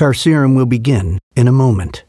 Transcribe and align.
Carcerum 0.00 0.56
will 0.56 0.64
begin 0.64 1.18
in 1.36 1.46
a 1.46 1.52
moment. 1.52 2.04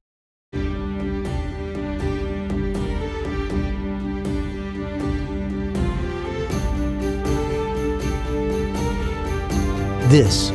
This 10.10 10.52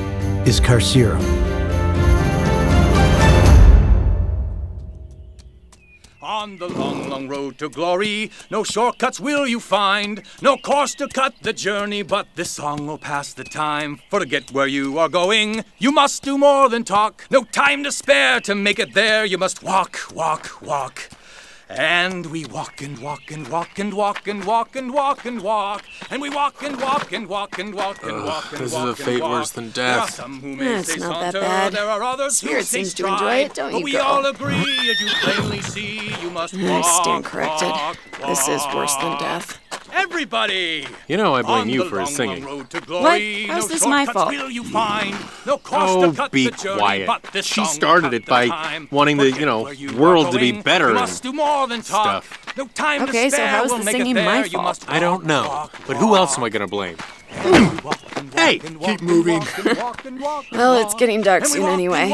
is 0.47 0.63
Carcerum. 0.63 1.36
On 6.47 6.57
the 6.59 6.69
long, 6.69 7.09
long 7.09 7.27
road 7.27 7.59
to 7.59 7.69
glory, 7.69 8.31
no 8.53 8.63
shortcuts 8.63 9.19
will 9.19 9.49
you 9.49 9.59
find, 9.59 10.23
no 10.41 10.57
course 10.57 10.95
to 10.95 11.09
cut 11.09 11.35
the 11.43 11.53
journey, 11.53 12.03
but 12.03 12.29
this 12.37 12.53
song 12.53 12.87
will 12.87 12.99
pass 12.99 13.33
the 13.33 13.43
time. 13.43 13.99
For 14.11 14.21
to 14.21 14.27
get 14.27 14.53
where 14.53 14.69
you 14.69 14.97
are 15.01 15.09
going, 15.09 15.65
you 15.79 15.91
must 15.91 16.23
do 16.23 16.39
more 16.39 16.69
than 16.69 16.85
talk. 16.85 17.25
No 17.33 17.43
time 17.43 17.83
to 17.83 17.91
spare 17.91 18.39
to 18.43 18.55
make 18.55 18.79
it 18.79 18.95
there, 18.95 19.25
you 19.25 19.39
must 19.39 19.65
walk, 19.65 19.99
walk, 20.15 20.63
walk. 20.63 21.11
And 21.69 22.27
we 22.27 22.45
walk 22.45 22.81
and 22.81 22.97
walk 22.99 23.29
and 23.33 23.49
walk 23.49 23.77
and 23.81 23.93
walk 23.93 24.29
and 24.29 24.45
walk 24.45 24.77
and 24.77 24.93
walk 24.95 25.25
and 25.25 25.41
walk 25.43 25.83
and 26.13 26.23
we 26.23 26.31
walk 26.31 26.63
and 26.63 26.81
walk 26.81 27.11
and 27.13 27.27
walk 27.27 27.59
and 27.59 27.75
walk 27.75 28.05
and 28.05 28.23
walk 28.25 28.53
and 28.53 28.61
this 28.61 28.69
is 28.69 28.75
walk 28.75 28.85
a 28.85 28.89
and 28.91 28.97
fate 28.99 29.21
walk. 29.21 29.31
worse 29.33 29.51
than 29.51 29.71
death. 29.71 30.11
some 30.11 30.41
who 30.41 30.55
may 30.55 30.77
It's 30.77 30.97
not 30.97 31.33
that 31.33 31.35
bad. 31.35 31.73
There 31.73 31.89
are 31.91 32.03
others 32.05 32.41
who 32.41 32.47
Spirit 32.49 32.67
seems 32.67 32.95
to 32.95 33.07
enjoy 33.09 33.35
it, 33.39 33.55
don't 33.55 33.73
but 33.73 33.79
you, 33.79 33.85
we 33.85 33.93
girl? 33.93 34.03
all 34.03 34.27
agree, 34.27 34.91
as 34.91 35.01
you 35.01 35.09
plainly 35.23 35.61
see, 35.63 36.15
you 36.23 36.31
must 36.31 36.55
I 36.55 36.71
walk, 36.81 37.03
stand 37.03 37.25
corrected. 37.25 37.69
walk, 37.69 37.97
This 38.29 38.47
is 38.47 38.63
worse 38.73 38.95
than 38.97 39.09
walk. 39.11 39.19
death. 39.21 39.59
Everybody! 39.97 40.87
You 41.09 41.17
know 41.17 41.35
I 41.35 41.43
blame 41.43 41.63
On 41.63 41.69
you 41.71 41.89
for 41.89 42.01
his 42.01 42.19
long, 42.19 42.29
long 42.29 42.37
singing. 42.37 42.45
road 42.45 42.71
to 42.71 42.81
glory, 42.83 43.45
How's 43.45 43.63
no 43.65 43.69
this 43.69 43.87
my 43.87 44.05
shortcuts 44.05 44.13
fault? 44.13 44.31
Will 44.31 44.51
you 44.51 44.65
find 44.65 45.17
no 45.47 45.57
course 45.59 45.83
Oh, 45.91 46.11
to 46.11 46.17
cut 46.17 46.31
be 46.33 46.45
the 46.51 46.57
journey, 46.57 46.79
quiet. 46.79 47.07
But 47.07 47.23
this 47.33 47.47
She 47.47 47.65
started 47.65 48.13
it 48.13 48.27
by 48.27 48.49
time. 48.49 48.89
wanting 48.91 49.17
the, 49.17 49.31
you 49.33 49.47
know, 49.47 49.71
you 49.71 49.97
world 49.97 50.27
are 50.27 50.33
to 50.33 50.39
be 50.39 50.53
better 50.53 50.85
You 50.87 50.91
and 50.91 51.01
must 51.01 51.23
do 51.23 51.33
more 51.33 51.67
than 51.67 51.81
talk. 51.81 52.25
stuff. 52.25 52.46
No 52.57 52.67
time 52.69 53.03
Okay, 53.03 53.29
to 53.31 53.37
so 53.37 53.47
how's 53.47 53.69
we'll 53.71 53.79
the 53.81 53.91
singing 53.91 54.15
there. 54.15 54.25
my 54.25 54.45
You 54.45 54.51
fault? 54.51 54.65
must 54.65 54.89
I 54.91 54.99
don't 54.99 55.25
know. 55.27 55.47
walk, 55.49 55.75
But 55.87 55.97
who 55.99 56.17
else 56.17 56.37
am 56.39 56.45
I 56.45 56.49
gonna 56.49 56.67
blame? 56.67 56.97
Hey, 58.35 58.59
keep 58.59 59.03
moving. 59.03 59.43
Well, 60.53 60.75
it's 60.79 60.95
getting 60.95 61.21
dark 61.23 61.45
soon 61.45 61.65
anyway. 61.67 62.13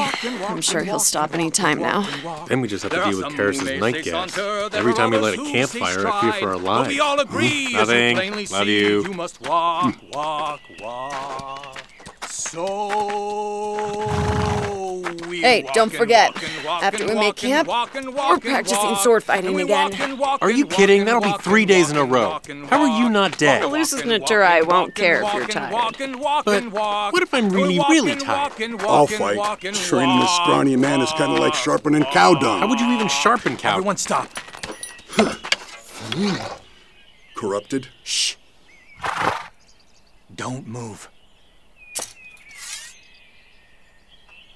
I'm 0.49 0.61
sure 0.61 0.83
he'll 0.83 0.99
stop 0.99 1.35
any 1.35 1.51
time 1.51 1.79
now. 1.81 2.03
Then 2.49 2.61
we 2.61 2.69
just 2.69 2.83
have 2.83 2.93
to 2.93 2.99
deal 2.99 3.17
with 3.19 3.27
some 3.27 3.35
Karis's 3.37 3.81
night 3.81 4.03
gas. 4.05 4.37
Every 4.75 4.95
time 4.95 5.11
we 5.11 5.19
light 5.19 5.39
a 5.39 5.45
campfire, 5.45 6.03
say 6.03 6.09
I 6.09 6.21
fear 6.23 6.33
for 6.41 6.49
our 6.51 6.59
stride. 6.59 6.65
But 6.65 6.89
we 6.89 6.95
lives. 6.95 7.01
all 7.01 7.21
agree, 7.21 7.73
Nothing. 7.73 8.17
Love 8.51 8.69
you. 8.69 9.03
You 9.05 9.13
must 9.13 9.41
walk, 9.43 9.97
walk, 10.13 10.61
walk. 10.81 11.79
So 12.29 12.65
we 14.07 14.32
Hey, 15.43 15.63
walk 15.65 15.75
don't 15.75 15.93
forget, 15.93 16.35
walk 16.35 16.83
and 16.83 16.95
after 16.95 17.07
we 17.07 17.15
make 17.15 17.37
camp, 17.37 17.69
walk 17.69 17.95
and 17.95 18.15
we're 18.15 18.39
practicing 18.39 18.79
walk, 18.79 19.01
sword 19.03 19.25
fighting 19.25 19.61
again. 19.61 19.91
walk 20.17 20.41
and 20.41 20.43
Are 20.43 20.51
you 20.51 20.67
kidding? 20.67 21.05
That'll 21.05 21.21
be 21.21 21.35
three 21.43 21.67
days 21.67 21.91
in 21.91 21.97
a 21.97 22.05
row. 22.05 22.31
walk 22.31 22.49
and 22.49 22.67
How 22.67 22.81
are 22.83 23.01
you 23.01 23.11
not 23.11 23.37
dead? 23.39 23.63
The 23.63 23.67
Lucis 23.67 24.05
Natura, 24.05 24.49
I 24.49 24.63
won't 24.63 24.95
care 24.95 25.23
if 25.23 25.35
you're 25.35 25.47
tired. 25.47 25.73
walk 25.73 26.01
and 26.01 26.17
But 26.73 27.13
what 27.13 27.23
if 27.23 27.35
I'm 27.35 27.51
really, 27.51 27.79
really 27.91 28.15
tired? 28.17 28.51
walk 28.53 28.61
and 28.61 28.81
walk 28.81 28.89
I'll 28.89 29.07
fight. 29.09 29.61
Training 29.61 30.21
this 30.21 30.29
walk. 30.29 30.45
scrawny 30.47 30.77
man 30.77 31.01
is 31.01 31.11
kind 31.13 31.33
of 31.33 31.39
like 31.41 31.55
sharpening 31.55 32.05
cow 32.05 32.35
dung. 32.35 32.61
How 32.61 32.69
would 32.69 32.81
you 32.81 32.91
even 32.93 33.09
sharpen 33.09 33.57
cow? 33.57 33.73
Everyone 33.73 33.97
stop. 33.97 34.29
Corrupted? 37.35 37.89
Shh. 38.05 38.37
Don't 40.35 40.67
move. 40.69 41.09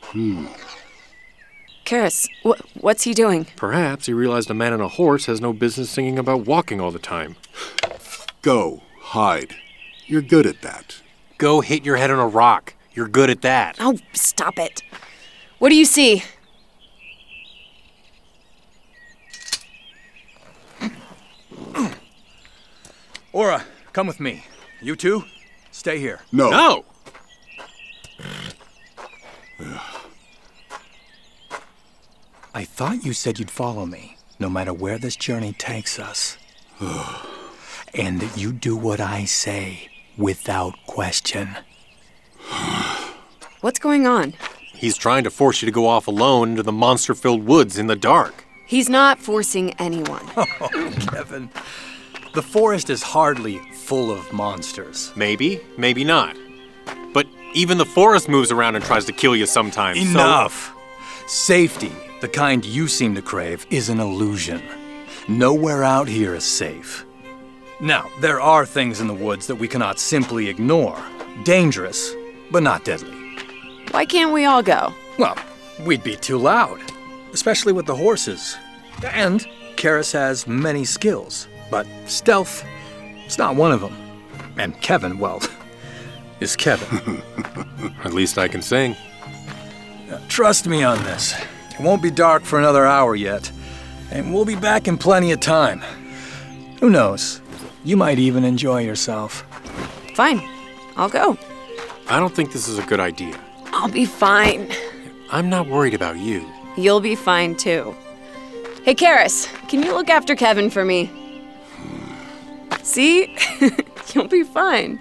Hmm. 0.03 0.47
Karis, 1.87 2.29
wh- 2.45 2.61
what's 2.83 3.05
he 3.05 3.15
doing? 3.15 3.47
Perhaps 3.57 4.07
he 4.07 4.13
realized 4.13 4.51
a 4.51 4.55
man 4.55 4.73
on 4.73 4.81
a 4.81 4.89
horse 4.89 5.27
has 5.27 5.41
no 5.41 5.53
business 5.53 5.89
singing 5.89 6.19
about 6.19 6.45
walking 6.45 6.81
all 6.81 6.91
the 6.91 6.99
time. 6.99 7.37
Go. 8.43 8.83
Hide. 9.01 9.55
You're 10.07 10.21
good 10.23 10.47
at 10.47 10.63
that. 10.63 11.01
Go 11.39 11.61
hit 11.61 11.85
your 11.85 11.97
head 11.97 12.11
on 12.11 12.19
a 12.19 12.27
rock. 12.27 12.75
You're 12.93 13.09
good 13.09 13.31
at 13.31 13.43
that. 13.43 13.77
Oh, 13.79 13.99
stop 14.13 14.59
it. 14.59 14.83
What 15.59 15.69
do 15.69 15.77
you 15.77 15.85
see? 15.85 16.25
Aura, 23.33 23.65
come 23.93 24.07
with 24.07 24.19
me. 24.19 24.45
You 24.81 24.97
two, 24.97 25.25
stay 25.71 25.99
here. 25.99 26.21
No. 26.33 26.51
No! 26.51 26.85
I 32.57 32.65
thought 32.65 33.05
you 33.05 33.13
said 33.13 33.39
you'd 33.39 33.51
follow 33.51 33.85
me, 33.85 34.17
no 34.39 34.49
matter 34.49 34.73
where 34.73 34.97
this 34.97 35.15
journey 35.15 35.53
takes 35.53 35.99
us. 35.99 36.39
and 37.95 38.19
that 38.21 38.39
you 38.39 38.51
do 38.51 38.75
what 38.75 38.99
I 38.99 39.27
say, 39.27 39.91
without 40.17 40.75
question. 40.87 41.51
What's 43.61 43.79
going 43.79 44.07
on? 44.07 44.33
He's 44.73 44.97
trying 44.97 45.25
to 45.25 45.31
force 45.31 45.61
you 45.61 45.67
to 45.67 45.71
go 45.73 45.87
off 45.87 46.09
alone 46.09 46.53
into 46.53 46.63
the 46.63 46.73
monster 46.73 47.15
filled 47.15 47.45
woods 47.45 47.77
in 47.77 47.89
the 47.89 47.95
dark. 47.97 48.47
He's 48.67 48.89
not 48.89 49.19
forcing 49.19 49.75
anyone. 49.75 50.25
Oh, 50.39 50.95
Kevin, 51.13 51.51
the 52.33 52.41
forest 52.43 52.89
is 52.89 53.03
hardly 53.03 53.59
full 53.75 54.11
of 54.11 54.33
monsters. 54.33 55.13
Maybe, 55.15 55.61
maybe 55.77 56.05
not. 56.05 56.35
But 57.13 57.27
even 57.53 57.77
the 57.77 57.85
forest 57.85 58.31
moves 58.31 58.51
around 58.51 58.77
and 58.77 58.83
tries 58.85 59.05
to 59.05 59.13
kill 59.13 59.37
you 59.37 59.45
sometimes. 59.45 59.99
so- 59.99 60.09
Enough! 60.11 60.73
Safety, 61.27 61.93
the 62.21 62.29
kind 62.29 62.65
you 62.65 62.89
seem 62.89 63.15
to 63.15 63.23
crave, 63.23 63.67
is 63.71 63.89
an 63.89 64.01
illusion. 64.01 64.63
Nowhere 65.29 65.85
out 65.85 66.09
here 66.09 66.35
is 66.35 66.45
safe. 66.45 67.05
Now, 67.81 68.09
there 68.21 68.41
are 68.41 68.65
things 68.65 69.01
in 69.01 69.07
the 69.07 69.15
woods 69.15 69.47
that 69.49 69.57
we 69.57 69.69
cannot 69.69 69.99
simply 69.99 70.49
ignore. 70.49 70.99
Dangerous, 71.45 72.15
but 72.51 72.63
not 72.63 72.85
deadly. 72.85 73.13
Why 73.91 74.07
can't 74.07 74.33
we 74.33 74.47
all 74.47 74.63
go? 74.63 74.95
Well, 75.19 75.37
we'd 75.85 76.03
be 76.03 76.17
too 76.17 76.39
loud, 76.39 76.81
especially 77.33 77.73
with 77.73 77.87
the 77.87 77.95
horses. 77.95 78.57
And 79.05 79.47
Karis 79.77 80.13
has 80.13 80.47
many 80.47 80.85
skills, 80.85 81.49
but 81.71 81.87
stealth, 82.07 82.65
it's 83.27 83.37
not 83.37 83.57
one 83.57 83.73
of 83.73 83.81
them. 83.81 83.95
And 84.57 84.81
Kevin, 84.81 85.19
well, 85.19 85.43
is 86.41 86.57
Kevin. 86.57 87.23
At 88.05 88.15
least 88.15 88.39
I 88.39 88.49
can 88.49 88.63
sing. 88.63 88.97
Trust 90.29 90.67
me 90.67 90.83
on 90.83 91.03
this. 91.05 91.35
It 91.79 91.83
won't 91.83 92.03
be 92.03 92.11
dark 92.11 92.43
for 92.45 92.59
another 92.59 92.87
hour 92.87 93.15
yet, 93.15 93.53
and 94.11 94.33
we'll 94.33 94.47
be 94.47 94.57
back 94.57 94.89
in 94.89 94.97
plenty 94.97 95.33
of 95.33 95.41
time. 95.41 95.83
Who 96.81 96.89
knows? 96.89 97.41
You 97.85 97.97
might 97.97 98.19
even 98.19 98.45
enjoy 98.45 98.83
yourself. 98.83 99.45
Fine. 100.15 100.41
I'll 100.97 101.11
go. 101.11 101.37
I 102.09 102.19
don't 102.19 102.35
think 102.35 102.53
this 102.53 102.67
is 102.67 102.79
a 102.79 102.83
good 102.83 103.01
idea. 103.01 103.39
I'll 103.67 103.91
be 103.91 104.07
fine. 104.07 104.71
I'm 105.31 105.51
not 105.51 105.69
worried 105.69 105.93
about 105.93 106.19
you. 106.19 106.47
You'll 106.77 107.01
be 107.01 107.15
fine 107.15 107.57
too. 107.57 107.95
Hey, 108.85 108.95
Karis, 108.95 109.47
can 109.69 109.83
you 109.83 109.93
look 109.93 110.09
after 110.09 110.35
Kevin 110.35 110.71
for 110.71 110.85
me? 110.85 111.11
See? 112.83 113.37
You'll 114.15 114.29
be 114.29 114.45
fine. 114.45 115.01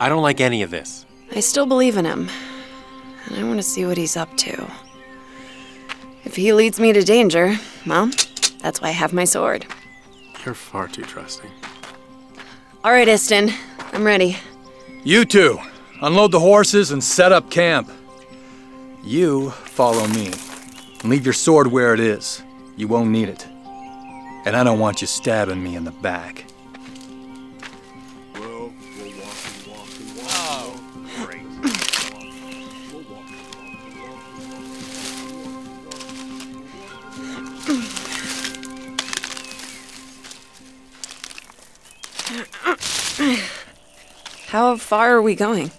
I 0.00 0.08
don't 0.08 0.22
like 0.22 0.40
any 0.40 0.62
of 0.62 0.70
this. 0.70 1.04
I 1.34 1.40
still 1.40 1.66
believe 1.66 1.96
in 1.96 2.04
him, 2.04 2.30
and 3.26 3.36
I 3.36 3.42
want 3.44 3.58
to 3.58 3.62
see 3.64 3.84
what 3.84 3.96
he's 3.98 4.16
up 4.16 4.34
to. 4.38 4.70
If 6.26 6.34
he 6.34 6.52
leads 6.52 6.80
me 6.80 6.92
to 6.92 7.04
danger, 7.04 7.56
well, 7.86 8.10
that's 8.60 8.82
why 8.82 8.88
I 8.88 8.90
have 8.90 9.12
my 9.12 9.22
sword. 9.22 9.64
You're 10.44 10.56
far 10.56 10.88
too 10.88 11.02
trusting. 11.02 11.50
All 12.82 12.90
right, 12.90 13.06
Iston, 13.06 13.52
I'm 13.92 14.02
ready. 14.02 14.36
You 15.04 15.24
two, 15.24 15.60
unload 16.02 16.32
the 16.32 16.40
horses 16.40 16.90
and 16.90 17.02
set 17.02 17.30
up 17.30 17.48
camp. 17.48 17.88
You 19.04 19.50
follow 19.50 20.04
me. 20.08 20.32
And 21.00 21.04
leave 21.04 21.24
your 21.24 21.32
sword 21.32 21.68
where 21.68 21.94
it 21.94 22.00
is. 22.00 22.42
You 22.76 22.88
won't 22.88 23.10
need 23.10 23.28
it. 23.28 23.46
And 24.44 24.56
I 24.56 24.64
don't 24.64 24.80
want 24.80 25.00
you 25.00 25.06
stabbing 25.06 25.62
me 25.62 25.76
in 25.76 25.84
the 25.84 25.92
back. 25.92 26.44
How 44.46 44.76
far 44.76 45.16
are 45.16 45.22
we 45.22 45.34
going? 45.34 45.72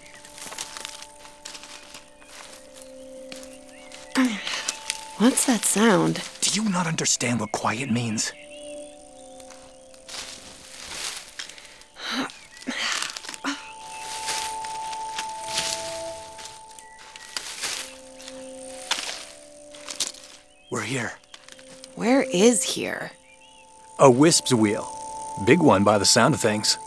What's 5.19 5.45
that 5.45 5.63
sound? 5.63 6.21
Do 6.41 6.61
you 6.61 6.69
not 6.69 6.85
understand 6.85 7.39
what 7.39 7.53
quiet 7.53 7.89
means? 7.89 8.33
We're 20.69 20.81
here. 20.81 21.13
Where 21.95 22.23
is 22.23 22.63
here? 22.63 23.11
A 23.97 24.11
wisp's 24.11 24.53
wheel. 24.53 24.85
Big 25.45 25.61
one 25.61 25.85
by 25.85 25.97
the 25.97 26.05
sound 26.05 26.33
of 26.33 26.41
things. 26.41 26.77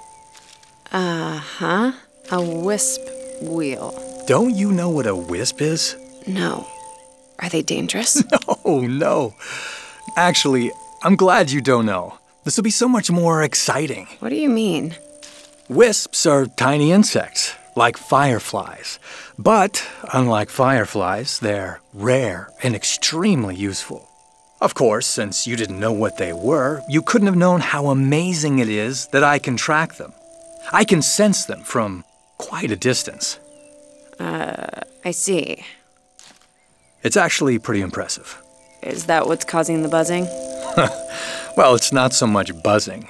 Huh? 0.90 1.92
A 2.30 2.42
wisp 2.42 3.00
wheel. 3.42 3.94
Don't 4.26 4.54
you 4.54 4.72
know 4.72 4.90
what 4.90 5.06
a 5.06 5.14
wisp 5.16 5.60
is? 5.60 5.96
No. 6.26 6.66
Are 7.38 7.48
they 7.48 7.62
dangerous? 7.62 8.22
Oh, 8.64 8.80
no. 8.82 9.34
Actually, 10.16 10.70
I'm 11.02 11.16
glad 11.16 11.50
you 11.50 11.60
don't 11.62 11.86
know. 11.86 12.18
This 12.44 12.56
will 12.56 12.62
be 12.62 12.70
so 12.70 12.86
much 12.88 13.10
more 13.10 13.42
exciting. 13.42 14.06
what 14.20 14.28
do 14.28 14.36
you 14.36 14.50
mean? 14.50 14.94
Wisps 15.68 16.26
are 16.26 16.46
tiny 16.46 16.92
insects, 16.92 17.54
like 17.74 17.96
fireflies. 17.96 18.98
But, 19.38 19.88
unlike 20.12 20.50
fireflies, 20.50 21.38
they're 21.38 21.80
rare 21.94 22.50
and 22.62 22.74
extremely 22.76 23.56
useful. 23.56 24.08
Of 24.60 24.74
course, 24.74 25.06
since 25.06 25.46
you 25.46 25.56
didn't 25.56 25.80
know 25.80 25.92
what 25.92 26.18
they 26.18 26.32
were, 26.34 26.82
you 26.88 27.00
couldn't 27.02 27.26
have 27.28 27.36
known 27.36 27.60
how 27.60 27.86
amazing 27.86 28.58
it 28.58 28.68
is 28.68 29.06
that 29.08 29.24
I 29.24 29.38
can 29.38 29.56
track 29.56 29.94
them. 29.94 30.12
I 30.72 30.84
can 30.84 31.02
sense 31.02 31.44
them 31.44 31.62
from 31.62 32.04
quite 32.38 32.70
a 32.70 32.76
distance. 32.76 33.38
Uh, 34.18 34.82
I 35.04 35.10
see. 35.10 35.64
It's 37.02 37.16
actually 37.16 37.58
pretty 37.58 37.80
impressive. 37.80 38.40
Is 38.82 39.06
that 39.06 39.26
what's 39.26 39.44
causing 39.44 39.82
the 39.82 39.88
buzzing? 39.88 40.26
Well, 41.56 41.74
it's 41.74 41.92
not 41.92 42.12
so 42.14 42.26
much 42.28 42.50
buzzing. 42.62 43.02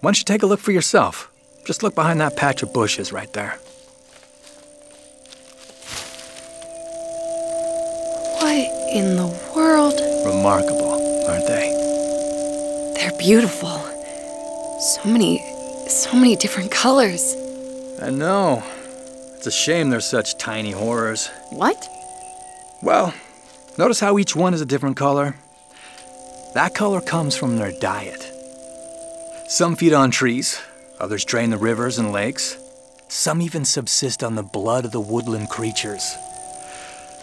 Why 0.00 0.08
don't 0.08 0.18
you 0.18 0.24
take 0.24 0.42
a 0.44 0.46
look 0.46 0.60
for 0.60 0.70
yourself? 0.70 1.30
Just 1.66 1.82
look 1.82 1.94
behind 1.96 2.20
that 2.20 2.36
patch 2.36 2.62
of 2.62 2.72
bushes 2.72 3.12
right 3.12 3.30
there. 3.32 3.58
What 8.38 8.54
in 8.94 9.16
the 9.16 9.26
world? 9.54 10.00
Remarkable, 10.24 11.26
aren't 11.28 11.46
they? 11.48 11.70
They're 12.96 13.18
beautiful. 13.18 13.78
So 14.80 15.00
many, 15.04 15.38
so 15.92 16.12
many 16.14 16.36
different 16.36 16.70
colors. 16.70 17.36
I 18.00 18.10
know. 18.10 18.62
It's 19.36 19.46
a 19.46 19.50
shame 19.50 19.90
they're 19.90 20.00
such 20.00 20.38
tiny 20.38 20.70
horrors. 20.70 21.28
What? 21.50 21.88
Well, 22.82 23.14
notice 23.76 24.00
how 24.00 24.18
each 24.18 24.34
one 24.34 24.54
is 24.54 24.60
a 24.60 24.66
different 24.66 24.96
color? 24.96 25.36
That 26.54 26.74
color 26.74 27.00
comes 27.00 27.36
from 27.36 27.56
their 27.56 27.72
diet. 27.72 28.22
Some 29.48 29.76
feed 29.76 29.92
on 29.92 30.10
trees, 30.10 30.60
others 30.98 31.24
drain 31.24 31.50
the 31.50 31.58
rivers 31.58 31.98
and 31.98 32.12
lakes. 32.12 32.56
Some 33.08 33.42
even 33.42 33.64
subsist 33.64 34.24
on 34.24 34.34
the 34.34 34.42
blood 34.42 34.84
of 34.84 34.92
the 34.92 35.00
woodland 35.00 35.50
creatures. 35.50 36.16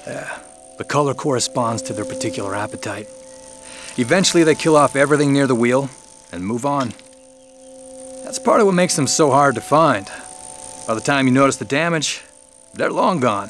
Yeah, 0.06 0.38
the 0.78 0.84
color 0.84 1.14
corresponds 1.14 1.82
to 1.84 1.94
their 1.94 2.06
particular 2.06 2.56
appetite. 2.56 3.08
Eventually, 3.98 4.44
they 4.44 4.56
kill 4.56 4.76
off 4.76 4.96
everything 4.96 5.34
near 5.34 5.48
the 5.48 5.56
wheel 5.56 5.90
and 6.32 6.46
move 6.46 6.66
on. 6.66 6.94
That's 8.30 8.38
part 8.38 8.62
of 8.62 8.68
what 8.68 8.76
makes 8.76 8.96
them 8.96 9.08
so 9.08 9.32
hard 9.32 9.56
to 9.56 9.62
find. 9.62 10.06
By 10.86 10.94
the 10.94 11.02
time 11.02 11.26
you 11.26 11.34
notice 11.34 11.56
the 11.56 11.66
damage, 11.66 12.22
they're 12.76 12.92
long 12.92 13.20
gone. 13.20 13.50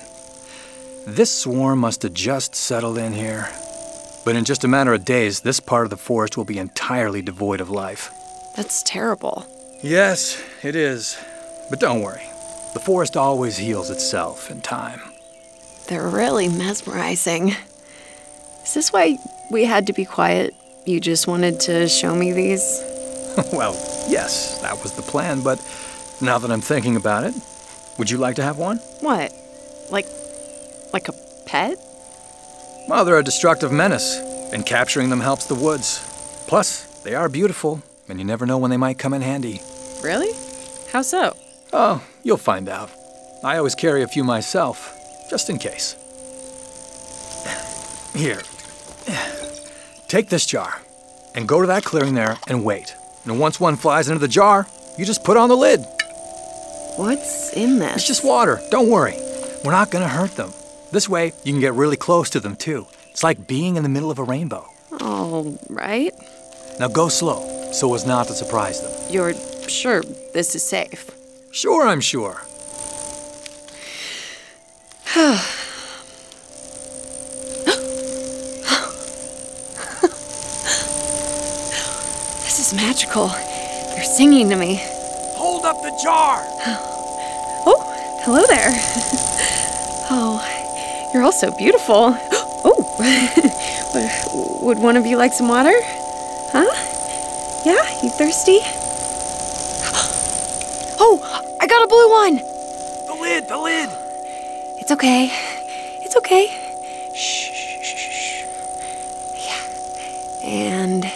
This 1.06 1.30
swarm 1.30 1.80
must 1.80 2.04
have 2.04 2.14
just 2.14 2.56
settled 2.56 2.98
in 2.98 3.12
here. 3.12 3.50
But 4.24 4.38
in 4.38 4.46
just 4.46 4.64
a 4.64 4.70
matter 4.70 4.94
of 4.94 5.04
days, 5.04 5.42
this 5.42 5.60
part 5.60 5.86
of 5.86 5.90
the 5.90 5.98
forest 5.98 6.38
will 6.38 6.46
be 6.46 6.58
entirely 6.58 7.22
devoid 7.22 7.60
of 7.60 7.70
life. 7.70 8.10
That's 8.56 8.82
terrible. 8.84 9.46
Yes, 9.84 10.42
it 10.64 10.78
is. 10.78 11.22
But 11.70 11.82
don't 11.82 12.00
worry. 12.00 12.24
The 12.74 12.80
forest 12.80 13.18
always 13.18 13.58
heals 13.58 13.90
itself 13.90 14.50
in 14.50 14.62
time. 14.62 15.02
They're 15.90 16.08
really 16.08 16.48
mesmerizing. 16.48 17.54
Is 18.64 18.76
this 18.76 18.94
why 18.94 19.18
we 19.52 19.66
had 19.66 19.88
to 19.88 19.94
be 19.94 20.06
quiet? 20.06 20.56
You 20.86 21.02
just 21.02 21.28
wanted 21.28 21.60
to 21.60 21.90
show 21.90 22.16
me 22.16 22.32
these? 22.32 22.82
well, 23.52 23.74
yes, 24.10 24.60
that 24.62 24.82
was 24.82 24.94
the 24.94 25.02
plan, 25.02 25.42
but 25.42 25.60
now 26.22 26.38
that 26.38 26.52
I'm 26.52 26.62
thinking 26.62 26.96
about 26.96 27.24
it, 27.24 27.34
would 27.98 28.10
you 28.10 28.18
like 28.18 28.36
to 28.38 28.44
have 28.44 28.58
one? 28.58 28.78
What? 29.02 29.34
Like, 29.90 30.08
like 30.94 31.08
a 31.08 31.14
pet? 31.46 31.78
Well, 32.88 33.06
they're 33.06 33.20
a 33.20 33.24
destructive 33.24 33.72
menace, 33.72 34.18
and 34.52 34.66
capturing 34.66 35.10
them 35.10 35.20
helps 35.20 35.46
the 35.46 35.56
woods. 35.56 36.04
Plus, 36.48 37.02
they 37.04 37.14
are 37.14 37.30
beautiful, 37.30 37.82
and 38.08 38.20
you 38.20 38.26
never 38.26 38.46
know 38.46 38.58
when 38.58 38.72
they 38.72 38.78
might 38.78 38.98
come 38.98 39.14
in 39.14 39.22
handy. 39.22 39.62
Really? 40.02 40.32
How 40.92 41.02
so? 41.02 41.36
Oh, 41.72 42.04
you'll 42.24 42.38
find 42.38 42.68
out. 42.68 42.90
I 43.44 43.58
always 43.58 43.76
carry 43.76 44.02
a 44.02 44.08
few 44.08 44.24
myself, 44.24 44.96
just 45.30 45.50
in 45.50 45.60
case. 45.60 45.96
Here. 48.16 48.42
Take 50.08 50.30
this 50.30 50.46
jar 50.46 50.82
and 51.36 51.48
go 51.48 51.62
to 51.62 51.68
that 51.68 51.86
clearing 51.86 52.16
there 52.16 52.38
and 52.48 52.66
wait. 52.66 52.96
And 53.30 53.40
once 53.40 53.60
one 53.60 53.76
flies 53.76 54.10
into 54.10 54.20
the 54.20 54.28
jar, 54.28 54.68
you 54.98 55.06
just 55.06 55.24
put 55.24 55.38
on 55.38 55.50
the 55.50 55.56
lid. 55.56 55.82
What's 56.96 57.54
in 57.54 57.78
this? 57.78 57.98
It's 57.98 58.08
just 58.08 58.26
water. 58.26 58.60
Don't 58.72 58.90
worry. 58.90 59.16
We're 59.64 59.72
not 59.72 59.92
going 59.92 60.02
to 60.04 60.10
hurt 60.10 60.32
them. 60.32 60.52
This 60.92 61.08
way, 61.08 61.34
you 61.44 61.54
can 61.54 61.60
get 61.62 61.76
really 61.76 61.96
close 61.96 62.32
to 62.32 62.40
them 62.40 62.56
too. 62.56 62.88
It's 63.12 63.24
like 63.24 63.48
being 63.48 63.76
in 63.76 63.84
the 63.84 63.90
middle 63.90 64.10
of 64.10 64.18
a 64.18 64.24
rainbow. 64.24 64.68
All 65.00 65.58
right. 65.70 66.12
Now 66.80 66.88
go 66.88 67.08
slow 67.08 67.72
so 67.72 67.94
as 67.94 68.06
not 68.06 68.28
to 68.28 68.34
surprise 68.34 68.82
them. 68.82 69.12
You're 69.12 69.36
sure 69.68 70.02
this 70.34 70.56
is 70.56 70.64
safe? 70.64 71.12
Sure, 71.52 71.88
I'm 71.88 72.02
sure. 72.02 72.42
Magical. 82.74 83.30
You're 83.96 84.04
singing 84.04 84.50
to 84.50 84.56
me. 84.56 84.80
Hold 85.36 85.66
up 85.66 85.82
the 85.82 85.90
jar! 86.04 86.44
Oh, 87.66 87.82
hello 88.24 88.46
there. 88.48 88.70
Oh, 90.12 90.42
you're 91.14 91.22
all 91.22 91.32
so 91.32 91.52
beautiful. 91.52 92.18
Oh, 92.62 94.60
would 94.62 94.80
one 94.80 94.98
of 94.98 95.06
you 95.06 95.16
like 95.16 95.32
some 95.32 95.48
water? 95.48 95.72
Huh? 96.52 96.68
Yeah, 97.66 97.82
you 98.04 98.10
thirsty? 98.10 98.60
Oh, 101.00 101.22
I 101.62 101.68
got 101.68 101.84
a 101.84 101.88
blue 101.88 102.10
one. 102.10 102.36
The 103.08 103.18
lid, 103.22 103.48
the 103.48 103.58
lid! 103.58 103.90
It's 104.78 104.92
okay. 104.92 105.32
It's 106.02 106.18
okay. 106.18 106.48
Shh, 107.14 107.52
shh, 107.54 107.96
shh. 107.96 108.46
Yeah. 109.46 110.50
And 110.50 111.12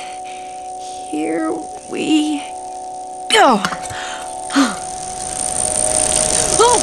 go. 3.34 3.62
Oh. 6.56 6.80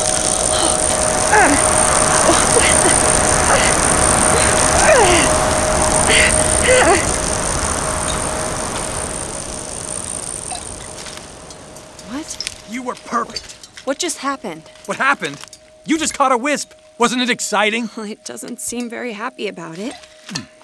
What? 12.10 12.66
You 12.68 12.82
were 12.82 12.94
perfect. 12.96 13.54
What 13.86 13.98
just 13.98 14.18
happened? 14.18 14.68
What 14.86 14.98
happened? 14.98 15.40
You 15.86 15.98
just 15.98 16.14
caught 16.14 16.32
a 16.32 16.36
wisp. 16.36 16.72
Wasn't 16.98 17.22
it 17.22 17.30
exciting? 17.30 17.90
Well, 17.96 18.06
it 18.06 18.24
doesn't 18.24 18.60
seem 18.60 18.90
very 18.90 19.12
happy 19.12 19.46
about 19.46 19.78
it. 19.78 19.94
Hmm. 20.28 20.59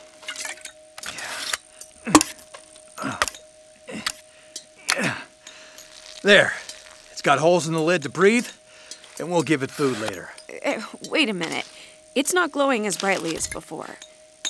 There. 6.27 6.55
It's 7.13 7.23
got 7.23 7.39
holes 7.39 7.69
in 7.69 7.73
the 7.75 7.81
lid 7.81 8.03
to 8.03 8.09
breathe, 8.09 8.49
and 9.21 9.31
we'll 9.31 9.45
give 9.45 9.63
it 9.63 9.71
food 9.71 10.01
later. 10.01 10.31
Eh, 10.63 10.83
wait 11.09 11.29
a 11.29 11.33
minute. 11.33 11.65
It's 12.17 12.35
not 12.35 12.51
glowing 12.51 12.85
as 12.85 12.97
brightly 12.97 13.37
as 13.37 13.47
before. 13.47 13.91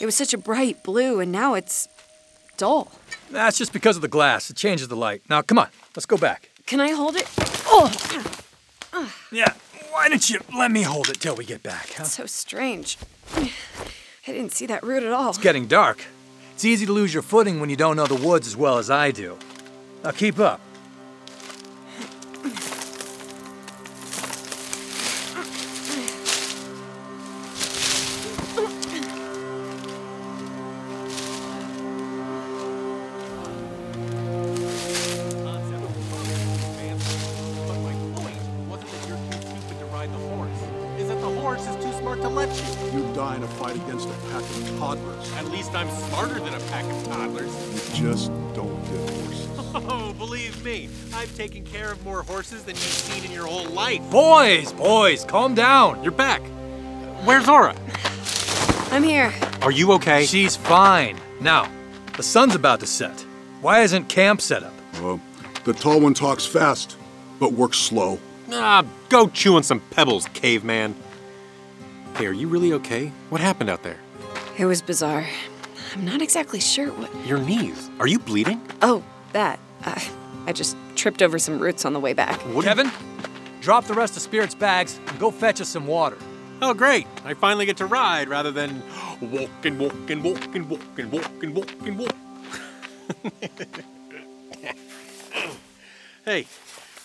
It 0.01 0.07
was 0.07 0.15
such 0.15 0.33
a 0.33 0.39
bright 0.39 0.83
blue, 0.83 1.21
and 1.21 1.31
now 1.31 1.53
it's 1.53 1.87
dull. 2.57 2.91
That's 3.31 3.59
just 3.59 3.75
because 3.75 3.97
of 3.97 4.01
the 4.01 4.09
glass. 4.09 4.49
It 4.49 4.57
changes 4.57 4.89
the 4.89 4.97
light. 4.97 5.21
Now, 5.29 5.43
come 5.43 5.59
on. 5.59 5.69
Let's 5.95 6.07
go 6.07 6.17
back. 6.17 6.49
Can 6.65 6.81
I 6.81 6.93
hold 6.93 7.15
it? 7.15 7.29
Oh, 7.67 7.93
Yeah. 9.31 9.53
Why 9.91 10.09
don't 10.09 10.31
you 10.31 10.41
let 10.57 10.71
me 10.71 10.81
hold 10.81 11.11
it 11.11 11.21
till 11.21 11.37
we 11.37 11.45
get 11.45 11.63
back, 11.63 11.93
huh? 11.93 12.05
so 12.05 12.25
strange. 12.25 12.97
I 13.35 13.51
didn't 14.25 14.53
see 14.53 14.65
that 14.65 14.83
root 14.83 15.03
at 15.03 15.13
all. 15.13 15.29
It's 15.29 15.39
getting 15.39 15.67
dark. 15.67 16.03
It's 16.55 16.65
easy 16.65 16.87
to 16.87 16.93
lose 16.93 17.13
your 17.13 17.23
footing 17.23 17.61
when 17.61 17.69
you 17.69 17.77
don't 17.77 17.97
know 17.97 18.07
the 18.07 18.27
woods 18.27 18.47
as 18.47 18.57
well 18.57 18.79
as 18.79 18.89
I 18.89 19.11
do. 19.11 19.37
Now 20.03 20.13
keep 20.13 20.39
up. 20.39 20.63
Fight 43.67 43.77
against 43.83 44.09
a 44.09 44.13
pack 44.31 44.43
of 44.43 44.79
toddlers. 44.79 45.33
At 45.35 45.47
least 45.47 45.75
I'm 45.75 45.91
smarter 45.91 46.35
than 46.35 46.55
a 46.55 46.61
pack 46.71 46.85
of 46.85 47.05
toddlers. 47.05 47.99
You 47.99 48.11
just 48.13 48.31
don't 48.55 48.81
get 48.85 49.11
horses. 49.11 49.43
Oh, 49.79 50.15
believe 50.17 50.65
me, 50.65 50.89
I've 51.13 51.35
taken 51.37 51.63
care 51.63 51.93
of 51.93 52.03
more 52.03 52.23
horses 52.23 52.63
than 52.63 52.77
you've 52.77 52.83
seen 52.83 53.25
in 53.27 53.31
your 53.31 53.47
whole 53.47 53.67
life. 53.67 54.01
Boys, 54.11 54.73
boys, 54.73 55.23
calm 55.27 55.55
down. 55.55 56.03
You're 56.03 56.13
back. 56.13 56.41
Where's 57.27 57.45
Zora? 57.45 57.77
I'm 58.91 59.03
here. 59.03 59.35
Are 59.61 59.71
you 59.71 59.93
okay? 59.93 60.25
She's 60.25 60.57
fine. 60.57 61.19
Now, 61.43 61.71
the 62.17 62.23
sun's 62.23 62.55
about 62.55 62.81
to 62.81 62.87
set. 62.87 63.21
Why 63.61 63.81
isn't 63.83 64.09
camp 64.09 64.41
set 64.41 64.63
up? 64.63 64.73
Uh, 64.95 65.19
the 65.65 65.75
tall 65.75 66.01
one 66.01 66.15
talks 66.15 66.47
fast, 66.47 66.97
but 67.39 67.53
works 67.53 67.77
slow. 67.77 68.19
Ah, 68.53 68.83
go 69.11 69.29
chew 69.29 69.57
on 69.57 69.63
some 69.63 69.81
pebbles, 69.91 70.27
caveman. 70.33 70.95
Hey, 72.17 72.25
are 72.25 72.33
you 72.33 72.49
really 72.49 72.73
okay? 72.73 73.13
What 73.29 73.43
happened 73.43 73.69
out 73.69 73.83
there? 73.83 73.99
It 74.57 74.65
was 74.65 74.81
bizarre. 74.81 75.27
I'm 75.93 76.03
not 76.07 76.23
exactly 76.23 76.61
sure 76.61 76.89
what. 76.93 77.27
Your 77.27 77.39
knees. 77.39 77.91
Are 78.01 78.07
you 78.07 78.19
bleeding? 78.19 78.59
Oh, 78.81 79.05
that. 79.33 79.61
Uh, 79.85 80.01
I 80.47 80.55
just 80.55 80.79
tripped 80.95 81.21
over 81.21 81.39
some 81.39 81.59
roots 81.59 81.85
on 81.85 81.93
the 81.93 82.01
way 82.01 82.15
back. 82.15 82.41
What 82.55 82.65
Kevin, 82.65 82.91
drop 83.61 83.85
the 83.85 83.93
rest 83.93 84.17
of 84.17 84.23
Spirit's 84.23 84.55
bags 84.55 84.99
and 85.07 85.19
go 85.19 85.31
fetch 85.31 85.61
us 85.61 85.69
some 85.69 85.87
water. 85.87 86.17
Oh, 86.63 86.73
great. 86.73 87.07
I 87.27 87.35
finally 87.35 87.67
get 87.67 87.77
to 87.77 87.87
ride 87.87 88.31
rather 88.31 88.51
than 88.51 88.83
walk 89.21 89.51
and 89.65 89.79
walk 89.79 90.09
and 90.09 90.25
walk 90.25 90.55
and 90.55 90.71
walk 90.71 90.99
and 90.99 91.13
walk 91.13 91.43
and 91.43 91.55
walk 91.55 91.71
and 91.83 91.99
walk. 91.99 92.15
hey, 96.25 96.47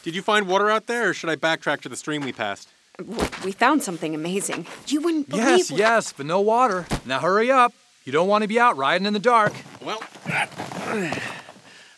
did 0.03 0.15
you 0.15 0.21
find 0.21 0.47
water 0.47 0.69
out 0.69 0.87
there 0.87 1.09
or 1.09 1.13
should 1.13 1.29
I 1.29 1.35
backtrack 1.35 1.81
to 1.81 1.89
the 1.89 1.97
stream 1.97 2.21
we 2.21 2.31
passed? 2.31 2.69
W- 3.09 3.29
We 3.45 3.51
found 3.51 3.83
something 3.83 4.13
amazing. 4.15 4.65
You 4.87 5.01
wouldn't 5.01 5.29
believe. 5.29 5.45
Yes, 5.45 5.71
what- 5.71 5.79
yes, 5.79 6.13
but 6.13 6.25
no 6.25 6.41
water. 6.41 6.85
Now 7.05 7.19
hurry 7.19 7.51
up. 7.51 7.73
You 8.05 8.11
don't 8.11 8.27
want 8.27 8.41
to 8.43 8.47
be 8.47 8.59
out 8.59 8.77
riding 8.77 9.05
in 9.05 9.13
the 9.13 9.19
dark. 9.19 9.53
Well, 9.83 9.99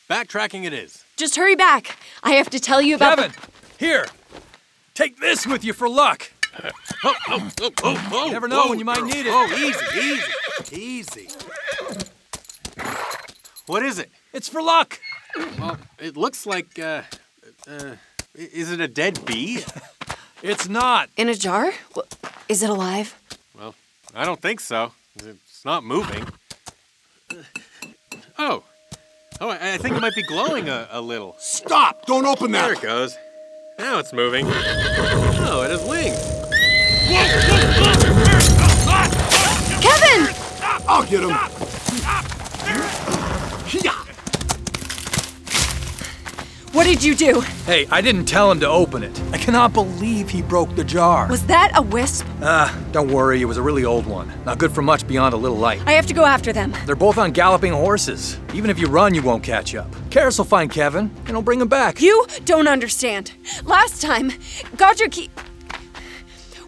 backtracking 0.09 0.65
it 0.65 0.73
is. 0.73 1.03
Just 1.15 1.35
hurry 1.35 1.55
back. 1.55 1.97
I 2.23 2.31
have 2.33 2.49
to 2.51 2.59
tell 2.59 2.81
you 2.81 2.95
about. 2.95 3.15
the- 3.17 3.23
Kevin, 3.23 3.39
here. 3.77 4.05
Take 4.93 5.19
this 5.19 5.47
with 5.47 5.63
you 5.63 5.73
for 5.73 5.87
luck. 5.89 6.31
Oh, 7.03 7.15
oh, 7.29 7.51
oh, 7.61 7.71
oh, 7.83 8.09
oh, 8.13 8.29
Never 8.31 8.47
know 8.47 8.63
whoa, 8.63 8.69
when 8.69 8.79
you 8.79 8.85
might 8.85 9.03
need 9.03 9.25
it. 9.25 9.29
Oh, 9.29 9.47
easy, 9.55 9.99
easy, 10.75 11.25
easy. 11.25 11.29
What 13.65 13.83
is 13.83 13.97
it? 13.97 14.11
It's 14.33 14.49
for 14.49 14.61
luck. 14.61 14.99
Well, 15.57 15.77
it 15.99 16.15
looks 16.15 16.45
like, 16.45 16.77
uh, 16.77 17.01
uh, 17.67 17.95
is 18.35 18.71
it 18.71 18.79
a 18.81 18.87
dead 18.87 19.25
bee? 19.25 19.63
It's 20.43 20.67
not. 20.67 21.09
In 21.15 21.29
a 21.29 21.35
jar? 21.35 21.71
Wh- 21.95 21.99
Is 22.49 22.61
it 22.63 22.69
alive? 22.69 23.15
Well, 23.57 23.75
I 24.13 24.25
don't 24.25 24.41
think 24.41 24.59
so. 24.59 24.91
It's 25.15 25.63
not 25.63 25.83
moving. 25.85 26.25
Oh. 28.37 28.63
Oh, 29.39 29.49
I 29.49 29.73
I 29.73 29.77
think 29.77 29.95
it 29.95 30.01
might 30.01 30.15
be 30.15 30.23
glowing 30.23 30.67
a, 30.69 30.87
a 30.91 30.99
little. 31.01 31.35
Stop! 31.39 32.05
Don't 32.05 32.25
open 32.25 32.51
that! 32.51 32.63
There 32.65 32.73
it 32.73 32.81
goes. 32.81 33.15
Now 33.79 33.99
it's 33.99 34.11
moving. 34.13 34.45
Oh, 34.47 35.63
it 35.65 35.71
has 35.71 35.81
wings. 35.87 36.19
Kevin! 39.81 40.35
I'll 40.87 41.05
get 41.05 41.23
him! 41.23 41.31
What 46.83 46.89
did 46.89 47.03
you 47.05 47.15
do? 47.15 47.39
Hey, 47.65 47.87
I 47.89 48.01
didn't 48.01 48.25
tell 48.25 48.51
him 48.51 48.59
to 48.59 48.67
open 48.67 49.03
it. 49.03 49.21
I 49.31 49.37
cannot 49.37 49.71
believe 49.71 50.29
he 50.29 50.41
broke 50.41 50.75
the 50.75 50.83
jar. 50.83 51.29
Was 51.29 51.45
that 51.47 51.71
a 51.75 51.81
wisp? 51.81 52.25
Ah, 52.41 52.77
don't 52.91 53.09
worry, 53.09 53.41
it 53.41 53.45
was 53.45 53.55
a 53.55 53.61
really 53.61 53.85
old 53.85 54.05
one. 54.05 54.29
Not 54.43 54.57
good 54.57 54.73
for 54.73 54.81
much 54.81 55.07
beyond 55.07 55.33
a 55.33 55.37
little 55.37 55.57
light. 55.57 55.81
I 55.87 55.93
have 55.93 56.05
to 56.07 56.13
go 56.13 56.25
after 56.25 56.51
them. 56.51 56.73
They're 56.85 56.97
both 56.97 57.17
on 57.17 57.31
galloping 57.31 57.71
horses. 57.71 58.37
Even 58.53 58.69
if 58.69 58.79
you 58.79 58.87
run, 58.87 59.15
you 59.15 59.21
won't 59.21 59.43
catch 59.43 59.73
up. 59.75 59.89
Karis 60.09 60.37
will 60.37 60.43
find 60.43 60.69
Kevin, 60.69 61.09
and 61.19 61.27
he'll 61.29 61.41
bring 61.41 61.61
him 61.61 61.69
back. 61.69 62.01
You 62.01 62.27
don't 62.43 62.67
understand. 62.67 63.31
Last 63.63 64.01
time, 64.01 64.33
Godric. 64.75 65.13
He... 65.13 65.29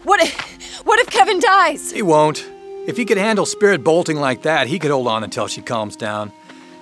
What 0.04 0.22
if. 0.22 0.80
What 0.86 0.98
if 0.98 1.08
Kevin 1.08 1.40
dies? 1.40 1.92
He 1.92 2.00
won't. 2.00 2.42
If 2.86 2.96
he 2.96 3.04
could 3.04 3.18
handle 3.18 3.44
Spirit 3.44 3.84
bolting 3.84 4.16
like 4.16 4.44
that, 4.44 4.66
he 4.66 4.78
could 4.78 4.90
hold 4.90 5.08
on 5.08 5.24
until 5.24 5.46
she 5.46 5.60
calms 5.60 5.94
down. 5.94 6.32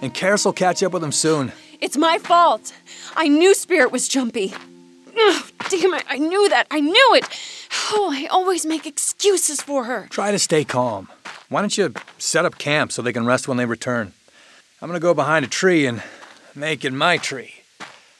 And 0.02 0.14
Karis 0.14 0.44
will 0.44 0.52
catch 0.52 0.84
up 0.84 0.92
with 0.92 1.02
him 1.02 1.10
soon. 1.10 1.50
It's 1.80 1.96
my 1.96 2.18
fault. 2.18 2.72
I 3.16 3.28
knew 3.28 3.54
Spirit 3.54 3.92
was 3.92 4.08
jumpy. 4.08 4.54
Ugh, 5.16 5.44
damn 5.70 5.94
it, 5.94 6.04
I 6.08 6.18
knew 6.18 6.48
that. 6.48 6.66
I 6.70 6.80
knew 6.80 7.14
it. 7.14 7.24
Oh, 7.92 8.10
I 8.12 8.26
always 8.26 8.66
make 8.66 8.86
excuses 8.86 9.60
for 9.60 9.84
her. 9.84 10.08
Try 10.10 10.30
to 10.32 10.38
stay 10.38 10.64
calm. 10.64 11.08
Why 11.48 11.60
don't 11.60 11.76
you 11.76 11.94
set 12.18 12.44
up 12.44 12.58
camp 12.58 12.90
so 12.92 13.02
they 13.02 13.12
can 13.12 13.26
rest 13.26 13.46
when 13.46 13.56
they 13.56 13.66
return? 13.66 14.12
I'm 14.82 14.88
gonna 14.88 15.00
go 15.00 15.14
behind 15.14 15.44
a 15.44 15.48
tree 15.48 15.86
and 15.86 16.02
make 16.54 16.84
it 16.84 16.92
my 16.92 17.16
tree. 17.16 17.54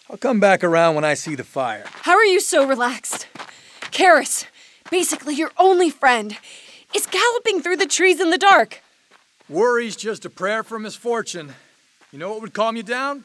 I'll 0.08 0.16
come 0.16 0.38
back 0.38 0.62
around 0.62 0.94
when 0.94 1.04
I 1.04 1.14
see 1.14 1.34
the 1.34 1.44
fire. 1.44 1.84
How 2.02 2.12
are 2.12 2.24
you 2.24 2.40
so 2.40 2.66
relaxed? 2.66 3.26
Karis, 3.90 4.46
basically 4.90 5.34
your 5.34 5.50
only 5.58 5.90
friend, 5.90 6.36
is 6.94 7.06
galloping 7.06 7.60
through 7.60 7.78
the 7.78 7.86
trees 7.86 8.20
in 8.20 8.30
the 8.30 8.38
dark. 8.38 8.82
Worry's 9.48 9.96
just 9.96 10.24
a 10.24 10.30
prayer 10.30 10.62
for 10.62 10.78
misfortune. 10.78 11.54
You 12.12 12.18
know 12.18 12.30
what 12.30 12.40
would 12.42 12.54
calm 12.54 12.76
you 12.76 12.82
down? 12.82 13.24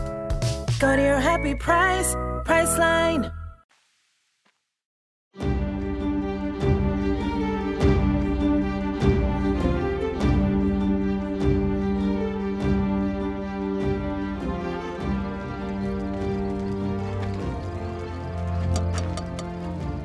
Go 0.81 0.95
to 0.95 1.01
your 1.03 1.19
happy 1.19 1.53
price, 1.53 2.15
Priceline. 2.43 3.31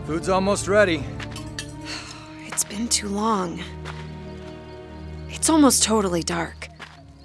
Food's 0.04 0.28
almost 0.28 0.68
ready. 0.68 1.02
It's 2.48 2.64
been 2.64 2.88
too 2.88 3.08
long. 3.08 3.62
It's 5.30 5.48
almost 5.48 5.82
totally 5.82 6.22
dark. 6.22 6.68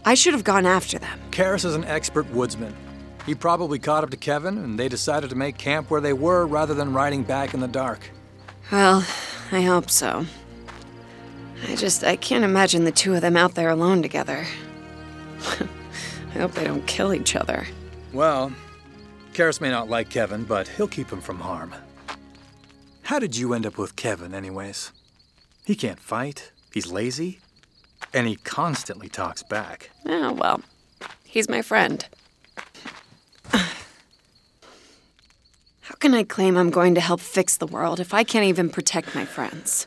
I 0.06 0.14
should 0.14 0.34
have 0.34 0.46
gone 0.46 0.66
after 0.66 1.00
them. 1.00 1.20
Karis 1.32 1.66
is 1.66 1.76
an 1.76 1.84
expert 1.84 2.30
woodsman. 2.32 2.74
He 3.26 3.36
probably 3.36 3.80
caught 3.80 4.04
up 4.04 4.10
to 4.10 4.18
Kevin, 4.18 4.58
and 4.58 4.80
they 4.80 4.90
decided 4.90 5.30
to 5.30 5.36
make 5.36 5.58
camp 5.58 5.92
where 5.92 6.02
they 6.02 6.14
were 6.14 6.46
rather 6.46 6.74
than 6.74 6.94
riding 6.94 7.24
back 7.24 7.54
in 7.54 7.60
the 7.60 7.68
dark. 7.68 8.10
Well, 8.72 9.06
I 9.52 9.62
hope 9.62 9.90
so. 9.90 10.26
I 11.68 11.76
just, 11.76 12.04
I 12.04 12.16
can't 12.16 12.44
imagine 12.44 12.86
the 12.86 12.92
two 12.92 13.14
of 13.14 13.22
them 13.22 13.38
out 13.38 13.54
there 13.54 13.70
alone 13.70 14.02
together. 14.02 14.46
I 16.34 16.40
hope 16.40 16.54
they 16.54 16.64
don't 16.64 16.86
kill 16.88 17.14
each 17.14 17.36
other. 17.36 17.68
Well, 18.14 18.52
Karis 19.34 19.62
may 19.62 19.70
not 19.70 19.90
like 19.90 20.10
Kevin, 20.10 20.44
but 20.44 20.68
he'll 20.68 20.88
keep 20.88 21.12
him 21.12 21.22
from 21.22 21.40
harm. 21.40 21.76
How 23.04 23.20
did 23.20 23.38
you 23.38 23.54
end 23.54 23.66
up 23.66 23.78
with 23.78 23.96
Kevin, 23.96 24.34
anyways? 24.34 24.92
He 25.66 25.76
can't 25.76 26.00
fight, 26.00 26.52
he's 26.74 26.92
lazy, 26.92 27.40
and 28.14 28.28
he 28.28 28.38
constantly 28.38 29.10
talks 29.10 29.44
back. 29.44 29.92
Oh, 30.06 30.34
well, 30.34 30.62
he's 31.24 31.50
my 31.50 31.62
friend. 31.62 32.06
Can 36.02 36.16
I 36.16 36.24
claim 36.24 36.58
I'm 36.58 36.72
going 36.72 36.96
to 36.96 37.02
help 37.02 37.22
fix 37.22 37.58
the 37.58 37.68
world 37.68 38.00
if 38.00 38.12
I 38.14 38.24
can't 38.24 38.46
even 38.46 38.70
protect 38.70 39.14
my 39.14 39.24
friends? 39.24 39.86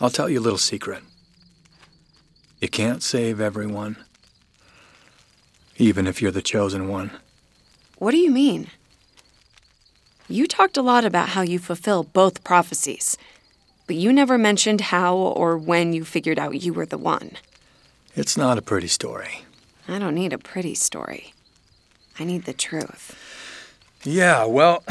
I'll 0.00 0.10
tell 0.10 0.28
you 0.28 0.40
a 0.40 0.42
little 0.42 0.58
secret. 0.58 1.02
You 2.60 2.68
can't 2.68 3.02
save 3.02 3.40
everyone, 3.40 3.96
even 5.76 6.06
if 6.06 6.20
you're 6.20 6.32
the 6.32 6.42
chosen 6.42 6.88
one. 6.88 7.12
What 7.98 8.10
do 8.10 8.18
you 8.18 8.30
mean? 8.30 8.68
You 10.28 10.48
talked 10.48 10.76
a 10.76 10.82
lot 10.82 11.04
about 11.04 11.30
how 11.30 11.42
you 11.42 11.60
fulfill 11.60 12.02
both 12.02 12.42
prophecies, 12.42 13.16
but 13.86 13.94
you 13.94 14.12
never 14.12 14.36
mentioned 14.36 14.80
how 14.80 15.16
or 15.16 15.56
when 15.56 15.92
you 15.92 16.04
figured 16.04 16.38
out 16.38 16.62
you 16.62 16.72
were 16.72 16.86
the 16.86 16.98
one. 16.98 17.32
It's 18.16 18.36
not 18.36 18.58
a 18.58 18.62
pretty 18.62 18.88
story. 18.88 19.44
I 19.86 20.00
don't 20.00 20.16
need 20.16 20.32
a 20.32 20.38
pretty 20.38 20.74
story. 20.74 21.32
I 22.18 22.24
need 22.24 22.44
the 22.44 22.52
truth. 22.52 23.14
Yeah, 24.06 24.44
well, 24.44 24.84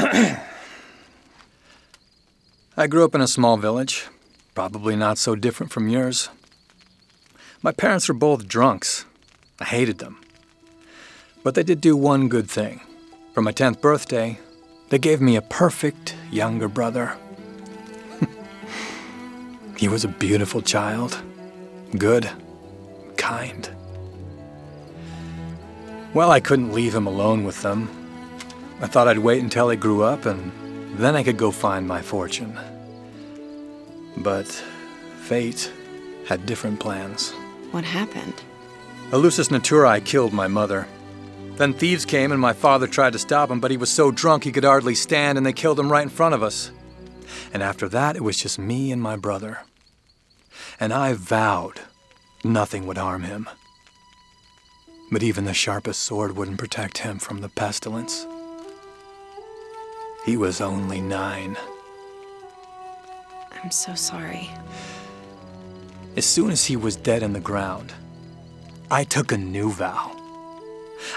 I 2.76 2.86
grew 2.86 3.02
up 3.02 3.14
in 3.14 3.22
a 3.22 3.26
small 3.26 3.56
village. 3.56 4.08
Probably 4.54 4.94
not 4.94 5.16
so 5.16 5.34
different 5.34 5.72
from 5.72 5.88
yours. 5.88 6.28
My 7.62 7.72
parents 7.72 8.08
were 8.08 8.14
both 8.14 8.46
drunks. 8.46 9.06
I 9.58 9.64
hated 9.64 10.00
them. 10.00 10.18
But 11.42 11.54
they 11.54 11.62
did 11.62 11.80
do 11.80 11.96
one 11.96 12.28
good 12.28 12.50
thing. 12.50 12.82
For 13.32 13.40
my 13.40 13.52
10th 13.52 13.80
birthday, 13.80 14.38
they 14.90 14.98
gave 14.98 15.22
me 15.22 15.36
a 15.36 15.42
perfect 15.42 16.14
younger 16.30 16.68
brother. 16.68 17.16
he 19.78 19.88
was 19.88 20.04
a 20.04 20.08
beautiful 20.08 20.60
child, 20.60 21.22
good, 21.96 22.28
kind. 23.16 23.70
Well, 26.12 26.30
I 26.30 26.40
couldn't 26.40 26.74
leave 26.74 26.94
him 26.94 27.06
alone 27.06 27.44
with 27.44 27.62
them. 27.62 28.05
I 28.80 28.86
thought 28.86 29.08
I'd 29.08 29.18
wait 29.18 29.42
until 29.42 29.70
he 29.70 29.76
grew 29.76 30.02
up 30.02 30.26
and 30.26 30.52
then 30.98 31.16
I 31.16 31.22
could 31.22 31.36
go 31.36 31.50
find 31.50 31.86
my 31.86 32.02
fortune. 32.02 32.58
But 34.16 34.46
fate 35.22 35.72
had 36.26 36.46
different 36.46 36.80
plans. 36.80 37.32
What 37.70 37.84
happened? 37.84 38.42
Elusus 39.12 39.48
Naturae 39.48 40.04
killed 40.04 40.32
my 40.32 40.48
mother. 40.48 40.86
Then 41.56 41.72
thieves 41.72 42.04
came 42.04 42.32
and 42.32 42.40
my 42.40 42.52
father 42.52 42.86
tried 42.86 43.14
to 43.14 43.18
stop 43.18 43.50
him, 43.50 43.60
but 43.60 43.70
he 43.70 43.76
was 43.76 43.90
so 43.90 44.10
drunk 44.10 44.44
he 44.44 44.52
could 44.52 44.64
hardly 44.64 44.94
stand 44.94 45.38
and 45.38 45.46
they 45.46 45.52
killed 45.52 45.80
him 45.80 45.90
right 45.90 46.02
in 46.02 46.08
front 46.10 46.34
of 46.34 46.42
us. 46.42 46.70
And 47.54 47.62
after 47.62 47.88
that, 47.88 48.16
it 48.16 48.24
was 48.24 48.36
just 48.36 48.58
me 48.58 48.92
and 48.92 49.00
my 49.00 49.16
brother. 49.16 49.60
And 50.78 50.92
I 50.92 51.14
vowed 51.14 51.80
nothing 52.44 52.86
would 52.86 52.98
harm 52.98 53.22
him. 53.22 53.48
But 55.10 55.22
even 55.22 55.44
the 55.44 55.54
sharpest 55.54 56.02
sword 56.02 56.36
wouldn't 56.36 56.58
protect 56.58 56.98
him 56.98 57.18
from 57.18 57.40
the 57.40 57.48
pestilence. 57.48 58.26
He 60.26 60.36
was 60.36 60.60
only 60.60 61.00
nine. 61.00 61.56
I'm 63.62 63.70
so 63.70 63.94
sorry. 63.94 64.50
As 66.16 66.26
soon 66.26 66.50
as 66.50 66.64
he 66.64 66.76
was 66.76 66.96
dead 66.96 67.22
in 67.22 67.32
the 67.32 67.38
ground, 67.38 67.94
I 68.90 69.04
took 69.04 69.30
a 69.30 69.38
new 69.38 69.70
vow. 69.70 70.10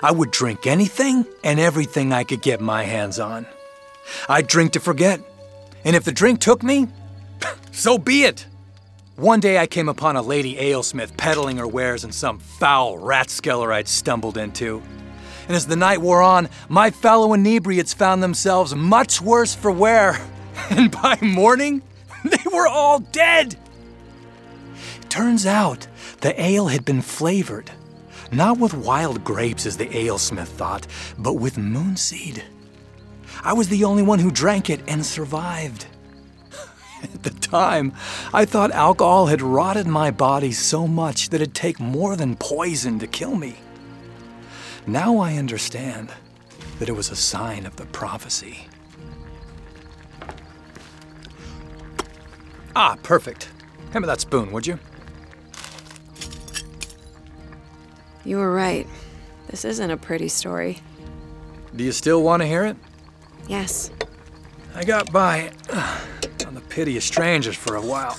I 0.03 0.11
would 0.11 0.29
drink 0.29 0.67
anything 0.67 1.25
and 1.43 1.59
everything 1.59 2.13
I 2.13 2.23
could 2.23 2.43
get 2.43 2.61
my 2.61 2.83
hands 2.83 3.17
on. 3.17 3.47
I'd 4.27 4.45
drink 4.45 4.73
to 4.73 4.79
forget, 4.79 5.19
and 5.83 5.95
if 5.95 6.03
the 6.03 6.11
drink 6.11 6.39
took 6.39 6.61
me, 6.61 6.87
so 7.71 7.97
be 7.97 8.25
it. 8.25 8.45
One 9.15 9.39
day 9.39 9.57
I 9.57 9.65
came 9.65 9.89
upon 9.89 10.17
a 10.17 10.21
lady 10.21 10.55
alesmith 10.57 11.17
peddling 11.17 11.57
her 11.57 11.67
wares 11.67 12.03
in 12.03 12.11
some 12.11 12.37
foul 12.37 12.99
rathskeller 12.99 13.73
I'd 13.73 13.87
stumbled 13.87 14.37
into. 14.37 14.83
And 15.49 15.55
as 15.55 15.65
the 15.65 15.75
night 15.75 15.99
wore 15.99 16.21
on, 16.21 16.47
my 16.67 16.91
fellow 16.91 17.33
inebriates 17.33 17.91
found 17.91 18.21
themselves 18.21 18.75
much 18.75 19.19
worse 19.19 19.55
for 19.55 19.71
wear. 19.71 20.17
And 20.69 20.91
by 20.91 21.17
morning, 21.21 21.81
they 22.23 22.43
were 22.53 22.67
all 22.67 22.99
dead. 22.99 23.55
Turns 25.07 25.45
out 25.45 25.87
the 26.21 26.39
ale 26.39 26.67
had 26.67 26.85
been 26.85 27.01
flavored, 27.01 27.71
not 28.31 28.59
with 28.59 28.75
wild 28.75 29.23
grapes 29.23 29.65
as 29.65 29.77
the 29.77 29.87
alesmith 29.87 30.49
thought, 30.49 30.85
but 31.17 31.35
with 31.35 31.55
moonseed. 31.55 32.43
I 33.41 33.53
was 33.53 33.69
the 33.69 33.85
only 33.85 34.03
one 34.03 34.19
who 34.19 34.29
drank 34.29 34.69
it 34.69 34.81
and 34.87 35.03
survived. 35.03 35.87
At 37.03 37.23
the 37.23 37.31
time, 37.31 37.93
I 38.33 38.45
thought 38.45 38.71
alcohol 38.71 39.27
had 39.27 39.41
rotted 39.41 39.87
my 39.87 40.11
body 40.11 40.51
so 40.51 40.87
much 40.87 41.29
that 41.29 41.41
it'd 41.41 41.55
take 41.55 41.79
more 41.79 42.15
than 42.15 42.35
poison 42.35 42.99
to 42.99 43.07
kill 43.07 43.35
me. 43.35 43.55
Now 44.89 45.19
I 45.19 45.35
understand 45.35 46.11
that 46.79 46.89
it 46.89 46.93
was 46.93 47.11
a 47.11 47.15
sign 47.15 47.67
of 47.67 47.75
the 47.75 47.85
prophecy. 47.85 48.67
Ah, 52.75 52.97
perfect. 53.03 53.49
Hand 53.91 54.01
me 54.01 54.07
that 54.07 54.19
spoon, 54.19 54.51
would 54.51 54.65
you? 54.65 54.79
You 58.25 58.37
were 58.37 58.51
right. 58.51 58.87
This 59.45 59.63
isn't 59.63 59.91
a 59.91 59.97
pretty 59.97 60.27
story. 60.27 60.79
Do 61.75 61.83
you 61.83 61.91
still 61.91 62.23
want 62.23 62.41
to 62.41 62.47
hear 62.47 62.65
it? 62.65 62.75
Yes. 63.47 63.91
I 64.73 64.83
got 64.83 65.11
by 65.11 65.51
uh, 65.69 65.99
on 66.47 66.55
the 66.55 66.61
pity 66.61 66.97
of 66.97 67.03
strangers 67.03 67.55
for 67.55 67.75
a 67.75 67.81
while. 67.81 68.17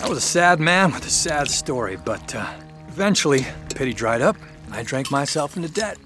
I 0.00 0.08
was 0.08 0.18
a 0.18 0.20
sad 0.20 0.60
man 0.60 0.92
with 0.92 1.04
a 1.04 1.10
sad 1.10 1.50
story, 1.50 1.96
but 1.96 2.32
uh, 2.32 2.48
eventually, 2.86 3.44
pity 3.74 3.92
dried 3.92 4.22
up. 4.22 4.36
I 4.70 4.82
drank 4.82 5.10
myself 5.10 5.56
into 5.56 5.68
debt. 5.68 5.98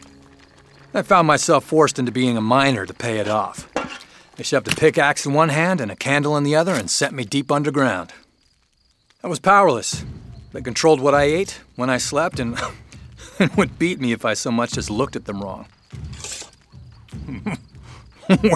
I 0.92 1.03
found 1.03 1.27
myself 1.27 1.64
forced 1.64 1.99
into 1.99 2.12
being 2.12 2.37
a 2.37 2.40
miner 2.40 2.85
to 2.87 2.94
pay 2.94 3.18
it 3.18 3.29
off. 3.29 3.68
They 4.37 4.42
shoved 4.42 4.73
a 4.73 4.77
pickaxe 4.77 5.27
in 5.27 5.35
one 5.35 5.51
hand 5.51 5.81
and 5.81 5.90
a 5.90 5.96
candle 5.96 6.37
in 6.37 6.44
the 6.44 6.57
other 6.57 6.75
and 6.75 6.90
sent 6.90 7.12
me 7.12 7.25
deep 7.25 7.53
underground. 7.53 8.12
I 9.23 9.29
was 9.29 9.38
powerless. 9.38 10.05
They 10.53 10.62
controlled 10.62 11.01
what 11.01 11.14
I 11.14 11.25
ate, 11.25 11.61
when 11.77 11.90
I 11.90 11.99
slept, 11.99 12.40
and, 12.40 12.59
and 13.38 13.55
would 13.57 13.79
beat 13.79 14.01
me 14.01 14.12
if 14.12 14.25
I 14.25 14.35
so 14.35 14.51
much 14.51 14.77
as 14.77 14.90
looked 14.90 15.14
at 15.14 15.27
them 15.27 15.42
wrong. 15.42 15.66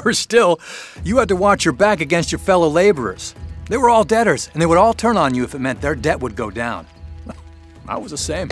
Worse 0.05 0.19
still, 0.19 0.61
you 1.05 1.19
had 1.19 1.29
to 1.29 1.37
watch 1.37 1.65
your 1.65 1.75
back 1.75 2.01
against 2.01 2.33
your 2.33 2.39
fellow 2.39 2.69
laborers. 2.69 3.35
They 3.69 3.77
were 3.77 3.91
all 3.91 4.05
debtors, 4.05 4.51
and 4.53 4.63
they 4.63 4.67
would 4.67 4.79
all 4.79 4.95
turn 4.95 5.17
on 5.17 5.35
you 5.35 5.45
if 5.45 5.55
it 5.55 5.59
meant 5.59 5.81
their 5.81 5.95
debt 5.95 6.21
would 6.21 6.37
go 6.37 6.51
down. 6.51 6.87
I 7.89 7.99
was 7.99 8.11
the 8.11 8.19
same. 8.19 8.51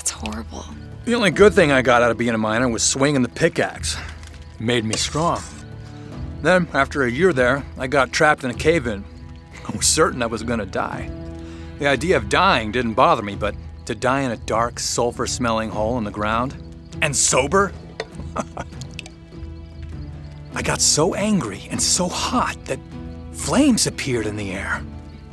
That's 0.00 0.12
horrible. 0.12 0.64
The 1.04 1.14
only 1.14 1.30
good 1.30 1.52
thing 1.52 1.72
I 1.72 1.82
got 1.82 2.00
out 2.00 2.10
of 2.10 2.16
being 2.16 2.30
a 2.30 2.38
miner 2.38 2.66
was 2.70 2.82
swinging 2.82 3.20
the 3.20 3.28
pickaxe. 3.28 3.98
It 4.54 4.62
made 4.62 4.82
me 4.82 4.94
strong. 4.94 5.42
Then, 6.40 6.68
after 6.72 7.02
a 7.02 7.10
year 7.10 7.34
there, 7.34 7.66
I 7.76 7.86
got 7.86 8.10
trapped 8.10 8.42
in 8.42 8.50
a 8.50 8.54
cave 8.54 8.86
in. 8.86 9.04
I 9.68 9.76
was 9.76 9.86
certain 9.86 10.22
I 10.22 10.26
was 10.26 10.42
gonna 10.42 10.64
die. 10.64 11.10
The 11.80 11.86
idea 11.86 12.16
of 12.16 12.30
dying 12.30 12.72
didn't 12.72 12.94
bother 12.94 13.20
me, 13.20 13.34
but 13.34 13.54
to 13.84 13.94
die 13.94 14.22
in 14.22 14.30
a 14.30 14.38
dark, 14.38 14.80
sulfur 14.80 15.26
smelling 15.26 15.68
hole 15.68 15.98
in 15.98 16.04
the 16.04 16.10
ground 16.10 16.56
and 17.02 17.14
sober? 17.14 17.70
I 20.54 20.62
got 20.62 20.80
so 20.80 21.12
angry 21.14 21.68
and 21.70 21.82
so 21.82 22.08
hot 22.08 22.56
that 22.64 22.78
flames 23.32 23.86
appeared 23.86 24.24
in 24.24 24.36
the 24.36 24.52
air. 24.52 24.82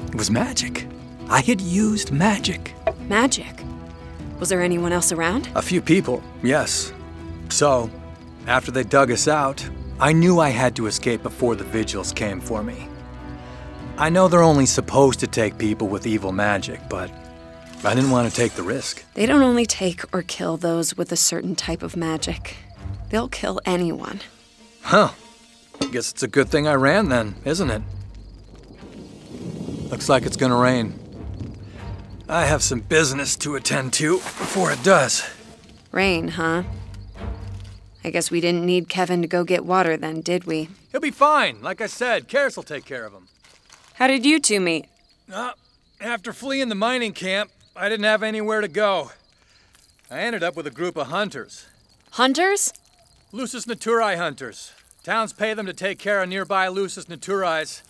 It 0.07 0.15
was 0.15 0.29
magic. 0.29 0.87
I 1.29 1.39
had 1.39 1.61
used 1.61 2.11
magic. 2.11 2.73
Magic. 3.07 3.63
Was 4.39 4.49
there 4.49 4.61
anyone 4.61 4.91
else 4.91 5.11
around? 5.11 5.49
A 5.55 5.61
few 5.61 5.81
people, 5.81 6.21
yes. 6.43 6.93
So, 7.49 7.89
after 8.45 8.71
they 8.71 8.83
dug 8.83 9.11
us 9.11 9.27
out, 9.27 9.67
I 9.99 10.13
knew 10.13 10.39
I 10.39 10.49
had 10.49 10.75
to 10.75 10.85
escape 10.85 11.23
before 11.23 11.55
the 11.55 11.63
vigils 11.63 12.11
came 12.11 12.39
for 12.39 12.63
me. 12.63 12.87
I 13.97 14.09
know 14.09 14.27
they're 14.27 14.43
only 14.43 14.67
supposed 14.67 15.19
to 15.21 15.27
take 15.27 15.57
people 15.57 15.87
with 15.87 16.05
evil 16.05 16.31
magic, 16.31 16.79
but 16.87 17.09
I 17.83 17.95
didn't 17.95 18.11
want 18.11 18.29
to 18.29 18.35
take 18.35 18.53
the 18.53 18.61
risk. 18.61 19.03
They 19.15 19.25
don't 19.25 19.41
only 19.41 19.65
take 19.65 20.03
or 20.13 20.21
kill 20.21 20.55
those 20.55 20.95
with 20.95 21.11
a 21.11 21.15
certain 21.15 21.55
type 21.55 21.81
of 21.81 21.95
magic, 21.95 22.57
they'll 23.09 23.27
kill 23.27 23.59
anyone. 23.65 24.21
Huh. 24.81 25.09
Guess 25.91 26.11
it's 26.11 26.23
a 26.23 26.27
good 26.27 26.49
thing 26.49 26.67
I 26.67 26.73
ran 26.73 27.09
then, 27.09 27.35
isn't 27.43 27.69
it? 27.69 27.81
Looks 29.89 30.09
like 30.09 30.25
it's 30.25 30.37
gonna 30.37 30.57
rain. 30.57 30.99
I 32.29 32.45
have 32.45 32.61
some 32.61 32.81
business 32.81 33.37
to 33.37 33.55
attend 33.55 33.93
to 33.93 34.17
before 34.17 34.71
it 34.71 34.83
does. 34.83 35.27
Rain, 35.91 36.27
huh? 36.29 36.63
I 38.03 38.09
guess 38.09 38.29
we 38.29 38.41
didn't 38.41 38.65
need 38.65 38.89
Kevin 38.89 39.21
to 39.21 39.27
go 39.27 39.43
get 39.43 39.65
water 39.65 39.95
then, 39.95 40.21
did 40.21 40.43
we? 40.43 40.69
He'll 40.91 41.01
be 41.01 41.11
fine. 41.11 41.61
Like 41.61 41.79
I 41.79 41.87
said, 41.87 42.27
Karis 42.27 42.55
will 42.57 42.63
take 42.63 42.85
care 42.85 43.05
of 43.05 43.13
him. 43.13 43.27
How 43.93 44.07
did 44.07 44.25
you 44.25 44.39
two 44.39 44.59
meet? 44.59 44.87
Uh, 45.31 45.53
after 46.01 46.33
fleeing 46.33 46.69
the 46.69 46.75
mining 46.75 47.13
camp, 47.13 47.49
I 47.75 47.89
didn't 47.89 48.05
have 48.05 48.23
anywhere 48.23 48.61
to 48.61 48.67
go. 48.67 49.11
I 50.11 50.19
ended 50.19 50.43
up 50.43 50.55
with 50.55 50.67
a 50.67 50.71
group 50.71 50.97
of 50.97 51.07
hunters. 51.07 51.65
Hunters? 52.11 52.73
Lucis 53.31 53.65
naturae 53.65 54.17
hunters. 54.17 54.73
Towns 55.03 55.31
pay 55.31 55.53
them 55.53 55.65
to 55.65 55.73
take 55.73 55.99
care 55.99 56.21
of 56.21 56.29
nearby 56.29 56.67
Lucis 56.67 57.05
naturaes. 57.05 57.81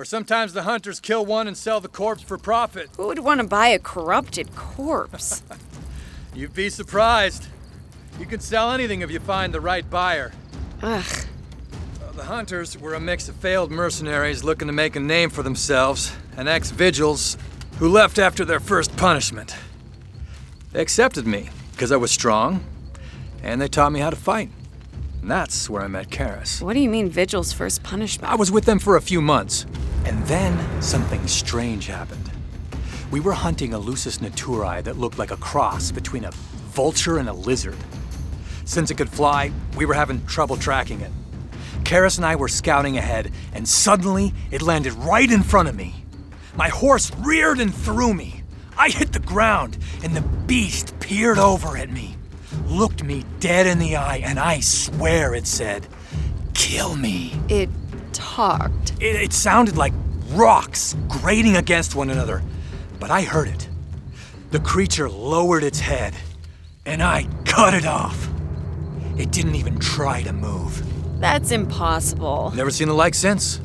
Or 0.00 0.04
sometimes 0.06 0.54
the 0.54 0.62
hunters 0.62 0.98
kill 0.98 1.26
one 1.26 1.46
and 1.46 1.54
sell 1.54 1.78
the 1.78 1.86
corpse 1.86 2.22
for 2.22 2.38
profit. 2.38 2.88
Who 2.96 3.08
would 3.08 3.18
want 3.18 3.42
to 3.42 3.46
buy 3.46 3.68
a 3.68 3.78
corrupted 3.78 4.56
corpse? 4.56 5.42
You'd 6.34 6.54
be 6.54 6.70
surprised. 6.70 7.48
You 8.18 8.24
can 8.24 8.40
sell 8.40 8.72
anything 8.72 9.02
if 9.02 9.10
you 9.10 9.20
find 9.20 9.52
the 9.52 9.60
right 9.60 9.84
buyer. 9.90 10.32
Ugh. 10.80 11.04
Uh, 12.02 12.12
The 12.12 12.24
hunters 12.24 12.78
were 12.78 12.94
a 12.94 12.98
mix 13.00 13.28
of 13.28 13.36
failed 13.36 13.70
mercenaries 13.70 14.42
looking 14.42 14.68
to 14.68 14.72
make 14.72 14.96
a 14.96 15.00
name 15.00 15.28
for 15.28 15.42
themselves 15.42 16.16
and 16.34 16.48
ex 16.48 16.70
vigils 16.70 17.36
who 17.78 17.86
left 17.86 18.18
after 18.18 18.42
their 18.42 18.58
first 18.58 18.96
punishment. 18.96 19.54
They 20.72 20.80
accepted 20.80 21.26
me 21.26 21.50
because 21.72 21.92
I 21.92 21.96
was 21.96 22.10
strong 22.10 22.64
and 23.42 23.60
they 23.60 23.68
taught 23.68 23.92
me 23.92 24.00
how 24.00 24.08
to 24.08 24.16
fight. 24.16 24.48
And 25.20 25.30
that's 25.30 25.68
where 25.68 25.82
I 25.82 25.88
met 25.88 26.08
Karis. 26.08 26.62
What 26.62 26.72
do 26.72 26.80
you 26.80 26.88
mean 26.88 27.10
Vigil's 27.10 27.52
first 27.52 27.82
punishment? 27.82 28.32
I 28.32 28.36
was 28.36 28.50
with 28.50 28.64
them 28.64 28.78
for 28.78 28.96
a 28.96 29.02
few 29.02 29.20
months, 29.20 29.66
and 30.04 30.24
then 30.26 30.82
something 30.82 31.26
strange 31.26 31.86
happened. 31.86 32.30
We 33.10 33.20
were 33.20 33.32
hunting 33.32 33.74
a 33.74 33.78
Lucis 33.78 34.18
naturae 34.18 34.84
that 34.84 34.98
looked 34.98 35.18
like 35.18 35.30
a 35.30 35.36
cross 35.36 35.90
between 35.90 36.24
a 36.24 36.30
vulture 36.30 37.18
and 37.18 37.28
a 37.28 37.32
lizard. 37.32 37.76
Since 38.64 38.90
it 38.90 38.96
could 38.96 39.10
fly, 39.10 39.52
we 39.76 39.84
were 39.84 39.94
having 39.94 40.24
trouble 40.26 40.56
tracking 40.56 41.00
it. 41.00 41.10
Karis 41.82 42.18
and 42.18 42.24
I 42.24 42.36
were 42.36 42.48
scouting 42.48 42.96
ahead, 42.96 43.32
and 43.52 43.66
suddenly 43.66 44.32
it 44.50 44.62
landed 44.62 44.92
right 44.92 45.30
in 45.30 45.42
front 45.42 45.68
of 45.68 45.74
me. 45.74 46.04
My 46.54 46.68
horse 46.68 47.10
reared 47.18 47.58
and 47.58 47.74
threw 47.74 48.14
me. 48.14 48.44
I 48.78 48.90
hit 48.90 49.12
the 49.12 49.18
ground, 49.18 49.76
and 50.04 50.14
the 50.14 50.20
beast 50.20 50.98
peered 51.00 51.38
over 51.38 51.76
at 51.76 51.90
me, 51.90 52.16
looked 52.66 53.02
me 53.02 53.24
dead 53.40 53.66
in 53.66 53.78
the 53.78 53.96
eye, 53.96 54.22
and 54.24 54.38
I 54.38 54.60
swear 54.60 55.34
it 55.34 55.46
said, 55.46 55.86
Kill 56.54 56.94
me. 56.94 57.34
It 57.48 57.68
talked. 58.30 58.92
It, 59.00 59.16
it 59.16 59.32
sounded 59.32 59.76
like 59.76 59.92
rocks 60.28 60.96
grating 61.08 61.56
against 61.56 61.94
one 61.96 62.10
another, 62.10 62.42
but 63.00 63.10
I 63.10 63.22
heard 63.22 63.48
it. 63.48 63.68
The 64.52 64.60
creature 64.60 65.10
lowered 65.10 65.64
its 65.64 65.80
head, 65.80 66.14
and 66.86 67.02
I 67.02 67.26
cut 67.44 67.74
it 67.74 67.86
off. 67.86 68.28
It 69.18 69.32
didn't 69.32 69.56
even 69.56 69.78
try 69.78 70.22
to 70.22 70.32
move. 70.32 70.82
That's 71.20 71.50
impossible. 71.50 72.52
Never 72.54 72.70
seen 72.70 72.88
the 72.88 72.94
like 72.94 73.14
since. 73.14 73.60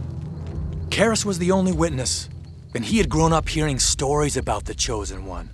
Karis 0.89 1.25
was 1.25 1.38
the 1.39 1.51
only 1.51 1.71
witness, 1.71 2.28
and 2.73 2.84
he 2.86 2.97
had 2.97 3.10
grown 3.10 3.34
up 3.34 3.47
hearing 3.49 3.80
stories 3.80 4.36
about 4.36 4.65
the 4.65 4.73
Chosen 4.73 5.25
One. 5.25 5.51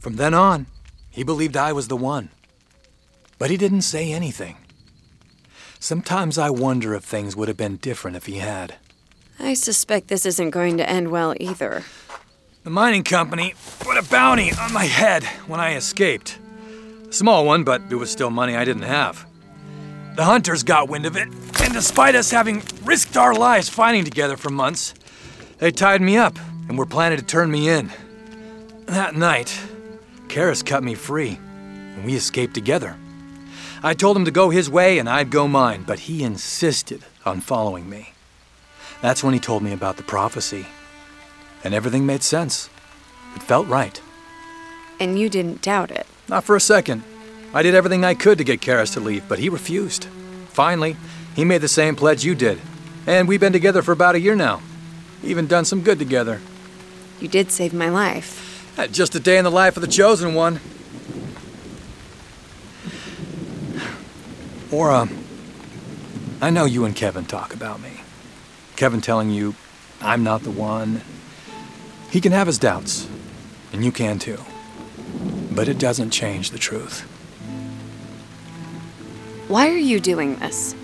From 0.00 0.16
then 0.16 0.34
on, 0.34 0.66
he 1.10 1.22
believed 1.22 1.56
I 1.56 1.72
was 1.72 1.88
the 1.88 1.96
one. 1.96 2.30
But 3.38 3.50
he 3.50 3.56
didn't 3.56 3.82
say 3.82 4.12
anything. 4.12 4.56
Sometimes 5.86 6.36
I 6.36 6.50
wonder 6.50 6.96
if 6.96 7.04
things 7.04 7.36
would 7.36 7.46
have 7.46 7.56
been 7.56 7.76
different 7.76 8.16
if 8.16 8.26
he 8.26 8.38
had. 8.38 8.74
I 9.38 9.54
suspect 9.54 10.08
this 10.08 10.26
isn't 10.26 10.50
going 10.50 10.78
to 10.78 10.90
end 10.90 11.12
well 11.12 11.32
either. 11.38 11.84
The 12.64 12.70
mining 12.70 13.04
company 13.04 13.54
put 13.78 13.96
a 13.96 14.02
bounty 14.02 14.50
on 14.50 14.72
my 14.72 14.86
head 14.86 15.22
when 15.46 15.60
I 15.60 15.76
escaped. 15.76 16.40
A 17.08 17.12
small 17.12 17.46
one, 17.46 17.62
but 17.62 17.82
it 17.88 17.94
was 17.94 18.10
still 18.10 18.30
money 18.30 18.56
I 18.56 18.64
didn't 18.64 18.82
have. 18.82 19.24
The 20.16 20.24
hunters 20.24 20.64
got 20.64 20.88
wind 20.88 21.06
of 21.06 21.16
it, 21.16 21.28
and 21.62 21.72
despite 21.72 22.16
us 22.16 22.32
having 22.32 22.64
risked 22.82 23.16
our 23.16 23.36
lives 23.36 23.68
fighting 23.68 24.02
together 24.02 24.36
for 24.36 24.50
months, 24.50 24.92
they 25.58 25.70
tied 25.70 26.02
me 26.02 26.16
up 26.16 26.36
and 26.68 26.76
were 26.76 26.84
planning 26.84 27.18
to 27.18 27.24
turn 27.24 27.48
me 27.48 27.68
in. 27.68 27.92
That 28.86 29.14
night, 29.14 29.56
Karis 30.26 30.66
cut 30.66 30.82
me 30.82 30.96
free, 30.96 31.38
and 31.94 32.04
we 32.04 32.16
escaped 32.16 32.54
together. 32.54 32.96
I 33.86 33.94
told 33.94 34.16
him 34.16 34.24
to 34.24 34.32
go 34.32 34.50
his 34.50 34.68
way 34.68 34.98
and 34.98 35.08
I'd 35.08 35.30
go 35.30 35.46
mine, 35.46 35.84
but 35.86 36.00
he 36.00 36.24
insisted 36.24 37.04
on 37.24 37.40
following 37.40 37.88
me. 37.88 38.14
That's 39.00 39.22
when 39.22 39.32
he 39.32 39.38
told 39.38 39.62
me 39.62 39.72
about 39.72 39.96
the 39.96 40.02
prophecy, 40.02 40.66
and 41.62 41.72
everything 41.72 42.04
made 42.04 42.24
sense. 42.24 42.68
It 43.36 43.44
felt 43.44 43.68
right. 43.68 44.02
And 44.98 45.16
you 45.20 45.28
didn't 45.28 45.62
doubt 45.62 45.92
it. 45.92 46.04
Not 46.28 46.42
for 46.42 46.56
a 46.56 46.60
second. 46.60 47.04
I 47.54 47.62
did 47.62 47.76
everything 47.76 48.04
I 48.04 48.14
could 48.14 48.38
to 48.38 48.44
get 48.44 48.60
Karis 48.60 48.92
to 48.94 49.00
leave, 49.00 49.28
but 49.28 49.38
he 49.38 49.48
refused. 49.48 50.08
Finally, 50.48 50.96
he 51.36 51.44
made 51.44 51.60
the 51.60 51.68
same 51.68 51.94
pledge 51.94 52.24
you 52.24 52.34
did. 52.34 52.60
And 53.06 53.28
we've 53.28 53.38
been 53.38 53.52
together 53.52 53.82
for 53.82 53.92
about 53.92 54.16
a 54.16 54.20
year 54.20 54.34
now. 54.34 54.62
Even 55.22 55.46
done 55.46 55.64
some 55.64 55.82
good 55.82 56.00
together. 56.00 56.40
You 57.20 57.28
did 57.28 57.52
save 57.52 57.72
my 57.72 57.90
life. 57.90 58.66
Just 58.90 59.14
a 59.14 59.20
day 59.20 59.38
in 59.38 59.44
the 59.44 59.50
life 59.52 59.76
of 59.76 59.80
the 59.80 59.86
chosen 59.86 60.34
one. 60.34 60.58
Aura, 64.72 65.08
I 66.40 66.50
know 66.50 66.64
you 66.64 66.84
and 66.84 66.96
Kevin 66.96 67.24
talk 67.24 67.54
about 67.54 67.80
me. 67.80 68.00
Kevin 68.74 69.00
telling 69.00 69.30
you 69.30 69.54
I'm 70.00 70.24
not 70.24 70.42
the 70.42 70.50
one. 70.50 71.02
He 72.10 72.20
can 72.20 72.32
have 72.32 72.48
his 72.48 72.58
doubts, 72.58 73.08
and 73.72 73.84
you 73.84 73.92
can 73.92 74.18
too. 74.18 74.38
But 75.52 75.68
it 75.68 75.78
doesn't 75.78 76.10
change 76.10 76.50
the 76.50 76.58
truth. 76.58 77.02
Why 79.46 79.68
are 79.68 79.76
you 79.76 80.00
doing 80.00 80.36
this? 80.40 80.74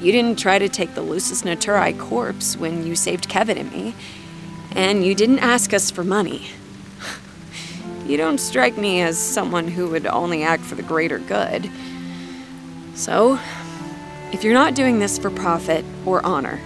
You 0.00 0.10
didn't 0.10 0.38
try 0.38 0.58
to 0.58 0.68
take 0.68 0.94
the 0.94 1.02
Lucis 1.02 1.42
Naturae 1.42 1.98
corpse 1.98 2.56
when 2.56 2.86
you 2.86 2.96
saved 2.96 3.28
Kevin 3.28 3.58
and 3.58 3.70
me, 3.70 3.94
and 4.72 5.04
you 5.04 5.14
didn't 5.14 5.40
ask 5.40 5.74
us 5.74 5.90
for 5.90 6.02
money. 6.02 6.46
You 8.06 8.16
don't 8.16 8.38
strike 8.38 8.78
me 8.78 9.00
as 9.00 9.18
someone 9.18 9.66
who 9.66 9.90
would 9.90 10.06
only 10.06 10.44
act 10.44 10.62
for 10.62 10.76
the 10.76 10.82
greater 10.84 11.18
good. 11.18 11.68
So, 12.96 13.38
if 14.32 14.42
you're 14.42 14.54
not 14.54 14.74
doing 14.74 14.98
this 14.98 15.18
for 15.18 15.30
profit 15.30 15.84
or 16.06 16.24
honor, 16.24 16.58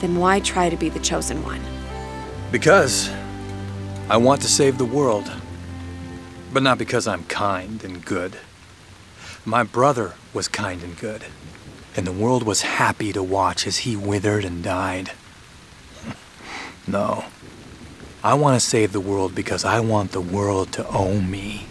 then 0.00 0.16
why 0.16 0.40
try 0.40 0.70
to 0.70 0.76
be 0.76 0.88
the 0.88 0.98
chosen 0.98 1.44
one? 1.44 1.60
Because 2.50 3.10
I 4.08 4.16
want 4.16 4.40
to 4.40 4.48
save 4.48 4.78
the 4.78 4.86
world. 4.86 5.30
But 6.50 6.62
not 6.62 6.78
because 6.78 7.06
I'm 7.06 7.24
kind 7.24 7.84
and 7.84 8.02
good. 8.02 8.38
My 9.44 9.64
brother 9.64 10.14
was 10.32 10.48
kind 10.48 10.82
and 10.82 10.98
good, 10.98 11.26
and 11.94 12.06
the 12.06 12.12
world 12.12 12.44
was 12.44 12.62
happy 12.62 13.12
to 13.12 13.22
watch 13.22 13.66
as 13.66 13.78
he 13.78 13.96
withered 13.96 14.44
and 14.44 14.64
died. 14.64 15.12
No. 16.86 17.24
I 18.22 18.34
want 18.34 18.60
to 18.60 18.66
save 18.66 18.92
the 18.92 19.00
world 19.00 19.34
because 19.34 19.64
I 19.64 19.80
want 19.80 20.12
the 20.12 20.20
world 20.20 20.72
to 20.72 20.86
owe 20.88 21.20
me. 21.20 21.66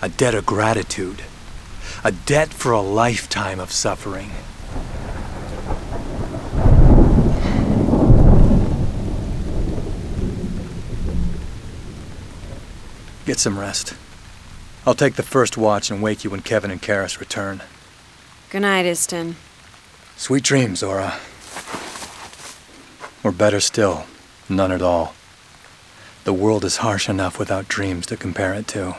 A 0.00 0.08
debt 0.08 0.34
of 0.34 0.46
gratitude. 0.46 1.22
A 2.04 2.12
debt 2.12 2.54
for 2.54 2.72
a 2.72 2.80
lifetime 2.80 3.58
of 3.58 3.72
suffering. 3.72 4.30
Get 13.26 13.38
some 13.38 13.58
rest. 13.58 13.94
I'll 14.86 14.94
take 14.94 15.16
the 15.16 15.22
first 15.22 15.58
watch 15.58 15.90
and 15.90 16.00
wake 16.00 16.24
you 16.24 16.30
when 16.30 16.40
Kevin 16.40 16.70
and 16.70 16.80
Karis 16.80 17.20
return. 17.20 17.62
Good 18.48 18.62
night, 18.62 18.86
Iston. 18.86 19.36
Sweet 20.16 20.44
dreams, 20.44 20.78
Zora. 20.78 21.18
Or 23.22 23.32
better 23.32 23.60
still, 23.60 24.06
none 24.48 24.72
at 24.72 24.80
all. 24.80 25.14
The 26.24 26.32
world 26.32 26.64
is 26.64 26.78
harsh 26.78 27.08
enough 27.08 27.38
without 27.38 27.68
dreams 27.68 28.06
to 28.06 28.16
compare 28.16 28.54
it 28.54 28.66
to. 28.68 28.96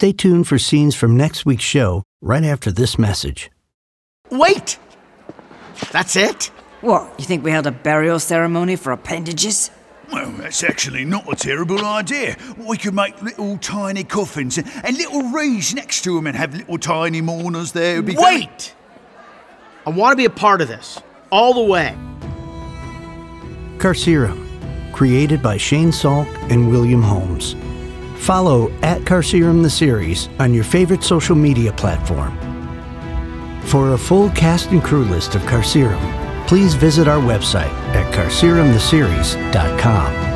Stay 0.00 0.12
tuned 0.12 0.46
for 0.46 0.60
scenes 0.60 0.94
from 0.94 1.16
next 1.16 1.44
week's 1.44 1.64
show 1.64 2.04
right 2.20 2.44
after 2.44 2.70
this 2.70 3.00
message. 3.00 3.50
Wait! 4.30 4.78
That's 5.90 6.14
it? 6.14 6.52
What, 6.82 7.12
you 7.18 7.24
think 7.24 7.42
we 7.42 7.50
held 7.50 7.66
a 7.66 7.72
burial 7.72 8.20
ceremony 8.20 8.76
for 8.76 8.92
appendages? 8.92 9.72
Well, 10.12 10.30
that's 10.38 10.62
actually 10.62 11.04
not 11.04 11.26
a 11.26 11.34
terrible 11.34 11.84
idea. 11.84 12.36
We 12.56 12.76
could 12.76 12.94
make 12.94 13.20
little 13.20 13.58
tiny 13.58 14.04
coffins 14.04 14.56
and, 14.56 14.70
and 14.84 14.96
little 14.96 15.32
wreaths 15.32 15.74
next 15.74 16.02
to 16.02 16.14
them 16.14 16.28
and 16.28 16.36
have 16.36 16.54
little 16.54 16.78
tiny 16.78 17.20
mourners 17.20 17.72
there. 17.72 17.94
It'd 17.94 18.06
be 18.06 18.14
very- 18.14 18.42
Wait! 18.42 18.76
I 19.84 19.90
want 19.90 20.12
to 20.12 20.16
be 20.16 20.26
a 20.26 20.30
part 20.30 20.60
of 20.60 20.68
this. 20.68 21.00
All 21.32 21.54
the 21.54 21.64
way. 21.64 21.92
Carcerum, 23.78 24.46
created 24.92 25.42
by 25.42 25.56
Shane 25.56 25.90
Salk 25.90 26.28
and 26.52 26.70
William 26.70 27.02
Holmes. 27.02 27.56
Follow 28.18 28.70
at 28.82 29.00
Carcerum 29.02 29.62
the 29.62 29.70
series 29.70 30.28
on 30.38 30.52
your 30.52 30.64
favorite 30.64 31.02
social 31.02 31.36
media 31.36 31.72
platform. 31.72 32.36
For 33.62 33.94
a 33.94 33.98
full 33.98 34.28
cast 34.30 34.70
and 34.70 34.82
crew 34.82 35.04
list 35.04 35.34
of 35.34 35.42
Carcerum, 35.42 36.46
please 36.46 36.74
visit 36.74 37.08
our 37.08 37.20
website 37.20 37.72
at 37.94 38.14
carcerumtheseries.com. 38.14 40.27